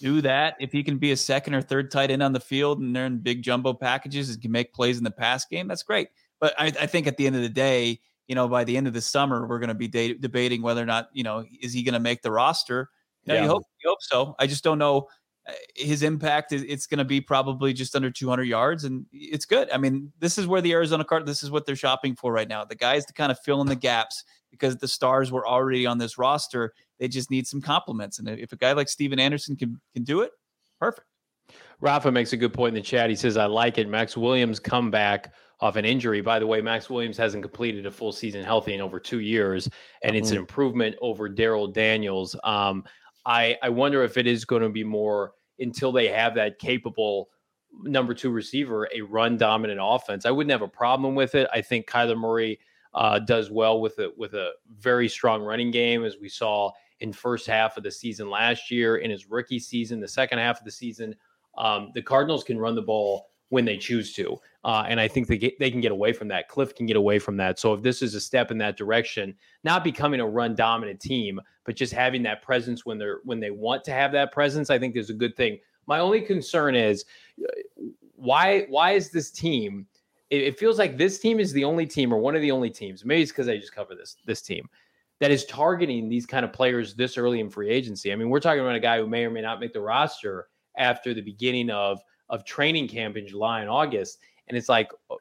[0.01, 2.79] do that, if he can be a second or third tight end on the field
[2.79, 5.83] and they're in big jumbo packages and can make plays in the pass game, that's
[5.83, 6.09] great.
[6.39, 7.99] But I, I think at the end of the day,
[8.31, 10.81] you know, by the end of the summer, we're going to be de- debating whether
[10.81, 12.89] or not, you know, is he going to make the roster?
[13.25, 13.43] You, know, yeah.
[13.43, 14.35] you hope you hope so.
[14.39, 15.09] I just don't know
[15.49, 19.43] uh, his impact is it's going to be probably just under 200 yards and it's
[19.43, 22.31] good i mean this is where the arizona card this is what they're shopping for
[22.31, 25.47] right now the guys to kind of fill in the gaps because the stars were
[25.47, 29.19] already on this roster they just need some compliments and if a guy like stephen
[29.19, 30.29] anderson can can do it
[30.79, 31.07] perfect
[31.79, 34.59] rafa makes a good point in the chat he says i like it Maxx williams
[34.59, 38.43] come back off an injury by the way Maxx williams hasn't completed a full season
[38.43, 39.69] healthy in over two years
[40.03, 40.41] and it's an mm-hmm.
[40.41, 42.83] improvement over Darrell daniels um,
[43.25, 47.29] I I wonder if it is going to be more until they have that capable
[47.83, 50.25] number two receiver, a run dominant offense.
[50.25, 51.47] I wouldn't have a problem with it.
[51.53, 52.59] I think Kyler Murray
[52.93, 57.13] uh, does well with a with a very strong running game, as we saw in
[57.13, 60.65] first half of the season last year, in his rookie season, the second half of
[60.65, 61.15] the season.
[61.57, 64.37] Um, the Cardinals can run the ball when they choose to.
[64.63, 66.47] Uh, and I think they get, they can get away from that.
[66.47, 67.59] Cliff can get away from that.
[67.59, 69.35] So if this is a step in that direction,
[69.65, 73.51] not becoming a run dominant team, but just having that presence when they're when they
[73.51, 75.59] want to have that presence, I think is a good thing.
[75.85, 77.03] My only concern is
[77.43, 77.83] uh,
[78.15, 79.85] why why is this team?
[80.29, 82.69] It, it feels like this team is the only team or one of the only
[82.69, 83.03] teams.
[83.03, 84.69] Maybe it's because I just cover this this team
[85.19, 88.13] that is targeting these kind of players this early in free agency.
[88.13, 90.47] I mean, we're talking about a guy who may or may not make the roster
[90.77, 91.99] after the beginning of
[92.31, 94.19] of training camp in July and August.
[94.47, 95.15] And it's like, uh,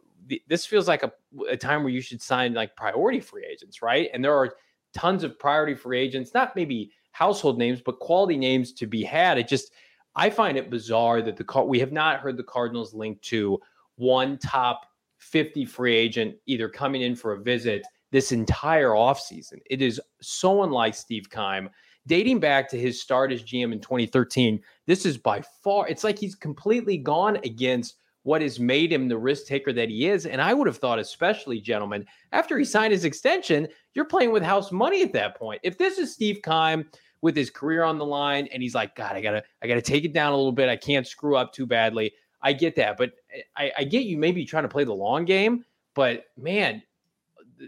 [0.49, 1.13] this feels like a,
[1.49, 4.09] a time where you should sign like priority free agents, right?
[4.15, 4.55] And there are
[4.95, 9.39] tons of priority free agents, not maybe household names, but quality names to be had.
[9.39, 9.73] It just,
[10.15, 13.59] I find it bizarre that the we have not heard the Cardinals linked to
[13.97, 14.87] one top
[15.19, 19.61] 50 free agent either coming in for a visit this entire offseason.
[19.67, 21.71] It is so unlike Steve Keim
[22.07, 26.19] dating back to his start as GM in 2013, this is by far, it's like
[26.19, 30.27] he's completely gone against what has made him the risk taker that he is.
[30.27, 34.43] And I would have thought, especially, gentlemen, after he signed his extension, you're playing with
[34.43, 35.61] house money at that point.
[35.63, 36.87] If this is Steve Keim
[37.23, 40.05] with his career on the line and he's like, God, I gotta, I gotta take
[40.05, 40.69] it down a little bit.
[40.69, 42.13] I can't screw up too badly.
[42.43, 42.97] I get that.
[42.97, 43.13] But
[43.57, 46.83] I, I get you maybe trying to play the long game, but man,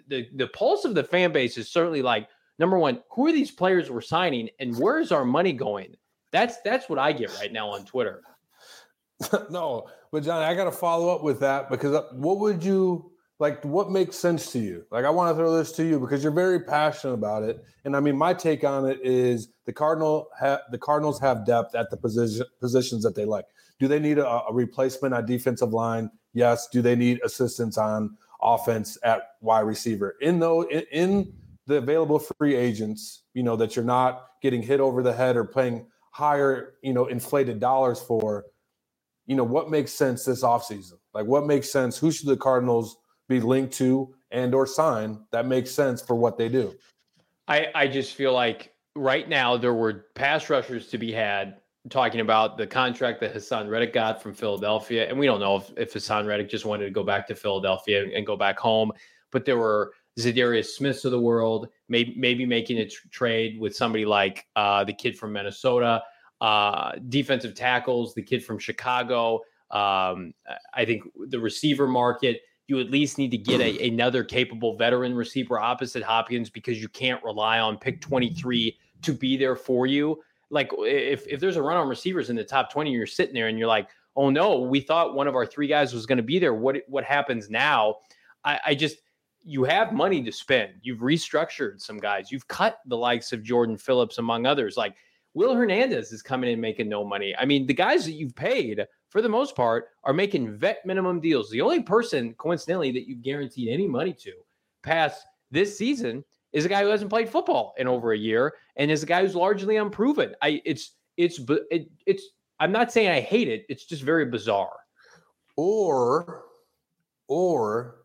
[0.09, 2.29] the the pulse of the fan base is certainly like
[2.59, 5.95] number one, who are these players we're signing and where is our money going?
[6.31, 8.23] That's that's what I get right now on Twitter.
[9.51, 13.13] no, but John, I got to follow up with that because uh, what would you
[13.39, 13.63] like?
[13.65, 14.85] What makes sense to you?
[14.91, 17.65] Like, I want to throw this to you because you're very passionate about it.
[17.85, 21.75] And I mean, my take on it is the Cardinal ha- the Cardinals have depth
[21.75, 23.47] at the position positions that they like.
[23.79, 26.11] Do they need a, a replacement at defensive line?
[26.35, 26.69] Yes.
[26.69, 30.17] Do they need assistance on offense at wide receiver?
[30.21, 31.33] In though in, in
[31.67, 35.45] the available free agents, you know, that you're not getting hit over the head or
[35.45, 38.45] paying higher, you know, inflated dollars for,
[39.27, 40.95] you know, what makes sense this offseason?
[41.15, 41.97] Like what makes sense?
[41.97, 42.97] Who should the Cardinals
[43.29, 46.75] be linked to and or sign that makes sense for what they do?
[47.49, 51.59] I, I just feel like right now there were pass rushers to be had
[51.91, 55.09] talking about the contract that Haason Reddick got from Philadelphia.
[55.09, 58.03] And we don't know if, if Haason Reddick just wanted to go back to Philadelphia
[58.03, 58.93] and, and go back home.
[59.31, 63.75] But there were Za'Darius Smiths of the world, maybe maybe making a tr- trade with
[63.75, 66.03] somebody like uh, the kid from Minnesota,
[66.41, 69.41] uh, defensive tackles, the kid from Chicago.
[69.71, 70.35] Um,
[70.75, 75.15] I think the receiver market, you at least need to get a, another capable veteran
[75.15, 80.23] receiver opposite Hopkins because you can't rely on pick 23 to be there for you.
[80.51, 83.49] Like if, if there's a run on receivers in the top 20, you're sitting there
[83.49, 86.23] and you're like, oh no, we thought one of our three guys was going to
[86.23, 86.53] be there.
[86.53, 87.97] What what happens now?
[88.45, 88.99] I, I just–
[89.45, 90.73] you have money to spend.
[90.83, 92.31] You've restructured some guys.
[92.31, 94.77] You've cut the likes of Jordan Phillips, among others.
[94.77, 94.95] Like
[95.35, 97.35] Will Hernandez is coming in making no money.
[97.37, 101.21] I mean, the guys that you've paid, for the most part, are making vet minimum
[101.21, 101.51] deals.
[101.51, 104.33] The only person, coincidentally, that you've guaranteed any money to
[104.83, 108.91] past this season is a guy who hasn't played football in over a year and
[108.91, 110.35] is a guy who's largely unproven.
[110.43, 111.41] I it's it's
[111.71, 112.25] it, it's
[112.61, 113.65] I'm not saying I hate it.
[113.69, 114.77] It's just very bizarre.
[115.57, 116.45] Or
[117.29, 118.02] or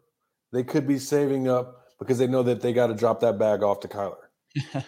[0.52, 3.64] they could be saving up because they know that they got to drop that bag
[3.64, 4.16] off to Kyler.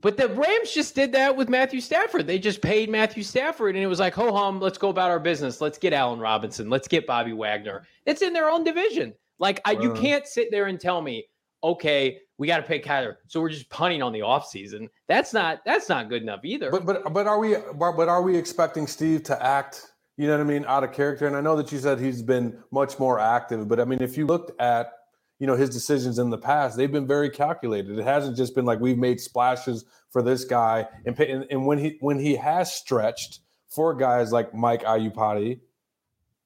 [0.00, 2.26] but the Rams just did that with Matthew Stafford.
[2.26, 5.20] They just paid Matthew Stafford, and it was like, ho hum, let's go about our
[5.20, 5.60] business.
[5.60, 6.70] Let's get Allen Robinson.
[6.70, 7.86] Let's get Bobby Wagner.
[8.06, 9.14] It's in their own division.
[9.38, 10.00] Like, I, you uh-huh.
[10.00, 11.24] can't sit there and tell me,
[11.62, 13.16] okay, we got to pay Kyler.
[13.26, 14.88] So we're just punting on the offseason.
[15.08, 16.70] That's not that's not good enough either.
[16.70, 19.89] But but but are we but are we expecting Steve to act,
[20.20, 21.26] you know what I mean, out of character?
[21.26, 24.18] And I know that you said he's been much more active, but I mean if
[24.18, 24.92] you looked at
[25.38, 27.98] you know his decisions in the past they've been very calculated.
[27.98, 30.86] It hasn't just been like we've made splashes for this guy.
[31.06, 33.40] And, and, and when he when he has stretched
[33.70, 35.60] for guys like mike Iupati,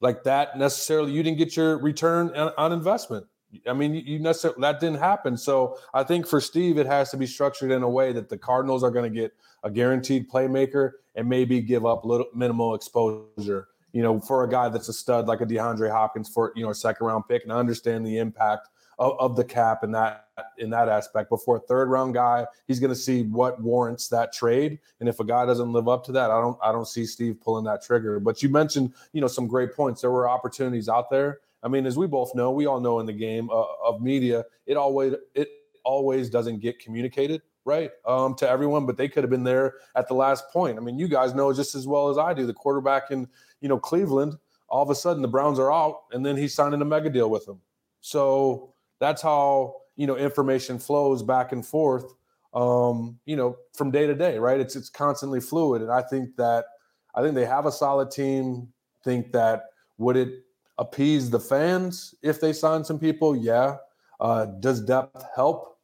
[0.01, 3.27] like that necessarily you didn't get your return on, on investment
[3.67, 5.37] I mean, you necessarily that didn't happen.
[5.37, 8.39] So I think for Steve, it has to be structured in a way that the
[8.39, 13.69] Cardinals are going to get a guaranteed playmaker and maybe give up little minimal exposure.
[13.93, 16.71] You know, for a guy that's a stud like a DeAndre Hopkins for you know
[16.71, 20.27] a second round pick, and I understand the impact of, of the cap in that
[20.59, 21.31] in that aspect.
[21.31, 25.09] But for a third round guy, he's going to see what warrants that trade, and
[25.09, 27.65] if a guy doesn't live up to that, I don't I don't see Steve pulling
[27.67, 28.19] that trigger.
[28.19, 30.01] But you mentioned you know some great points.
[30.01, 33.07] There were opportunities out there I mean, as we both know, we all know in
[33.07, 35.49] the game uh, of media, it always it
[35.83, 40.07] always doesn't get communicated right um, to everyone, but they could have been there at
[40.07, 40.77] the last point.
[40.77, 42.47] I mean, you guys know just as well as I do.
[42.47, 43.27] The quarterback in
[43.63, 44.37] you know Cleveland,
[44.69, 47.31] all of a sudden the Browns are out, and then he's signing a mega deal
[47.31, 47.61] with them.
[48.03, 52.15] So that's how you know information flows back and forth.
[52.53, 54.61] Um, you know, from day to day, right?
[54.61, 56.67] It's it's constantly fluid, and I think that
[57.15, 58.69] I think they have a solid team.
[59.03, 59.65] Think that
[59.99, 60.45] would it
[60.79, 63.37] appease the fans if they sign some people?
[63.37, 63.77] Yeah.
[64.21, 65.79] Uh, does depth help?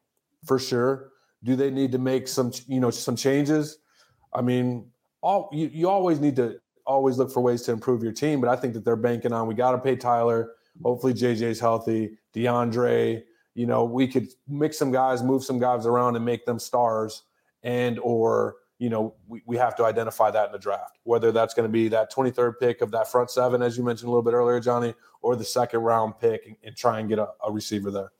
[0.44, 1.10] For sure.
[1.44, 3.78] Do they need to make some, you know, some changes?
[4.32, 4.90] I mean,
[5.22, 8.48] all you, you always need to always look for ways to improve your team, but
[8.48, 10.48] I think that they're banking on we got to pay Kyler.
[10.82, 12.18] Hopefully JJ's healthy.
[12.34, 13.22] DeAndre,
[13.54, 17.22] you know, we could mix some guys, move some guys around and make them stars
[17.62, 21.52] and or you know, we, we have to identify that in the draft, whether that's
[21.52, 24.22] going to be that 23rd pick of that front seven, as you mentioned a little
[24.22, 27.52] bit earlier, Johnny, or the second round pick and, and try and get a, a,
[27.52, 28.10] receiver there.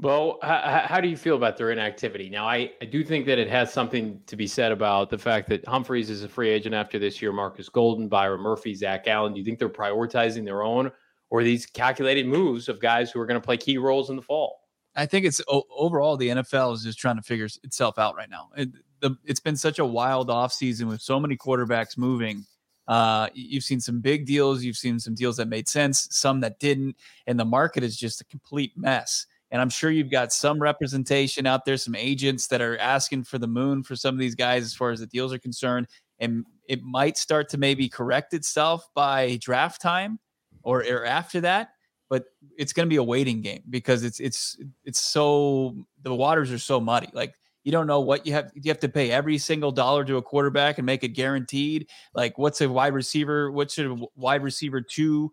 [0.00, 2.28] Well, how, how, do you feel about their inactivity?
[2.28, 5.48] Now, I, I do think that it has something to be said about the fact
[5.50, 9.34] that Humphries is a free agent after this year, Marcus Golden, Byron Murphy, Zach Allen.
[9.34, 10.90] Do you think they're prioritizing their own
[11.28, 14.22] or these calculated moves of guys who are going to play key roles in the
[14.22, 14.59] fall?
[14.96, 18.50] I think it's overall the NFL is just trying to figure itself out right now.
[18.56, 18.70] It,
[19.00, 22.44] the, it's been such a wild offseason with so many quarterbacks moving.
[22.88, 26.58] Uh, you've seen some big deals, you've seen some deals that made sense, some that
[26.58, 29.26] didn't, and the market is just a complete mess.
[29.52, 33.38] And I'm sure you've got some representation out there, some agents that are asking for
[33.38, 35.88] the moon for some of these guys as far as the deals are concerned.
[36.18, 40.18] And it might start to maybe correct itself by draft time
[40.62, 41.70] or, or after that
[42.10, 42.24] but
[42.58, 46.58] it's going to be a waiting game because it's it's it's so the waters are
[46.58, 47.08] so muddy.
[47.14, 48.50] Like you don't know what you have.
[48.54, 51.88] You have to pay every single dollar to a quarterback and make it guaranteed.
[52.12, 53.50] Like what's a wide receiver?
[53.50, 55.30] What should a wide receiver two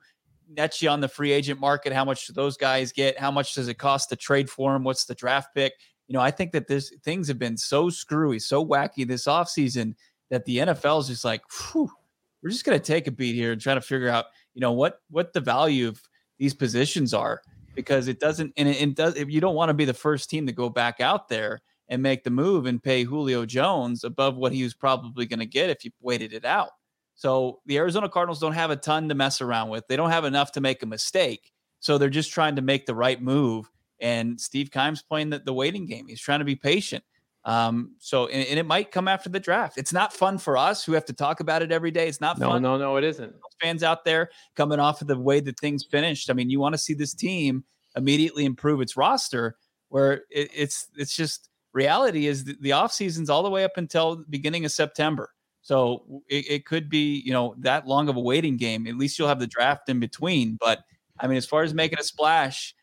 [0.50, 1.94] net you on the free agent market?
[1.94, 3.20] How much do those guys get?
[3.20, 4.84] How much does it cost to trade for them?
[4.84, 5.74] What's the draft pick?
[6.08, 9.96] You know, I think that this things have been so screwy, so wacky this offseason
[10.30, 11.90] that the NFL is just like, whew,
[12.44, 14.74] we're just going to take a beat here and try to figure out, you know,
[14.74, 16.00] what what the value of
[16.38, 17.42] these positions are
[17.76, 20.30] because it doesn't and it, it does if you don't want to be the first
[20.30, 24.36] team to go back out there and make the move and pay Julio Jones above
[24.36, 26.72] what he was probably going to get if you waited it out.
[27.16, 29.88] So the Arizona Cardinals don't have a ton to mess around with.
[29.88, 31.52] They don't have enough to make a mistake.
[31.80, 33.70] So they're just trying to make the right move.
[34.00, 36.08] And Steve Keim's playing the, the waiting game.
[36.08, 37.04] He's trying to be patient.
[37.48, 39.78] Um, so and, and, it might come after the draft.
[39.78, 42.10] It's not fun for us who have to talk about it every day.
[42.10, 42.62] It's not no, fun.
[42.62, 43.34] No, no, no, it isn't.
[43.62, 46.30] Fans out there coming off of the way that things finished.
[46.30, 47.64] I mean, you want to see this team
[47.96, 49.56] immediately improve its roster
[49.88, 53.78] where it, it's it's just reality is the, the off season's all the way up
[53.78, 55.30] until the beginning of September.
[55.62, 58.88] So it, it could be, you know, that long of a waiting game.
[58.88, 60.58] At least you'll have the draft in between.
[60.60, 60.80] But
[61.18, 62.76] I mean, as far as making a splash,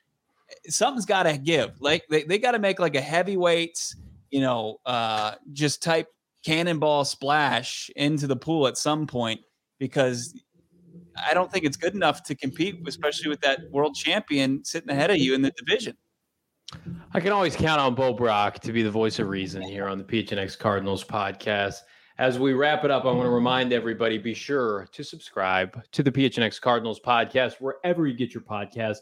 [0.68, 1.82] something's got to give.
[1.82, 3.96] Like they, they got to make like a heavyweights
[4.34, 6.08] you know, uh, just type
[6.44, 9.40] cannonball splash into the pool at some point
[9.78, 10.34] because
[11.28, 15.12] I don't think it's good enough to compete, especially with that world champion sitting ahead
[15.12, 15.96] of you in the division.
[17.12, 19.98] I can always count on Bo Brack to be the voice of reason here on
[19.98, 21.76] the PHNX Cardinals podcast.
[22.18, 26.02] As we wrap it up, I want to remind everybody be sure to subscribe to
[26.02, 28.96] the PHNX Cardinals podcast wherever you get your podcast.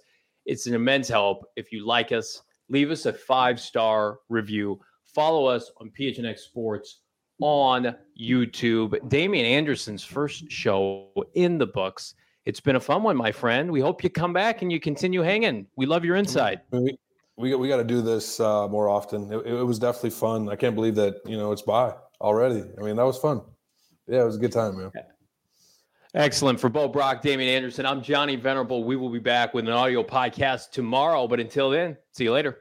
[0.45, 2.43] It's an immense help if you like us.
[2.69, 4.79] Leave us a five star review
[5.15, 7.01] Follow us on PHNX Sports
[7.41, 8.97] on YouTube.
[9.09, 12.15] Damien Anderson's first show in the books.
[12.45, 13.71] It's been a fun one, my friend.
[13.71, 15.67] We hope you come back and you continue hanging.
[15.77, 16.61] We love your insight.
[16.71, 16.97] We
[17.37, 19.33] we, we got to do this uh, more often.
[19.33, 20.49] It, it, was definitely fun.
[20.49, 22.63] I can't believe that you know it's by already.
[22.79, 23.41] I mean, that was fun.
[24.07, 24.91] Yeah, it was a good time, man.
[26.15, 26.61] Excellent.
[26.61, 28.85] For Bo Brack, Damien Anderson, I'm Johnny Venerable.
[28.85, 31.27] We will be back with an audio podcast tomorrow.
[31.27, 32.59] But until then, see you later.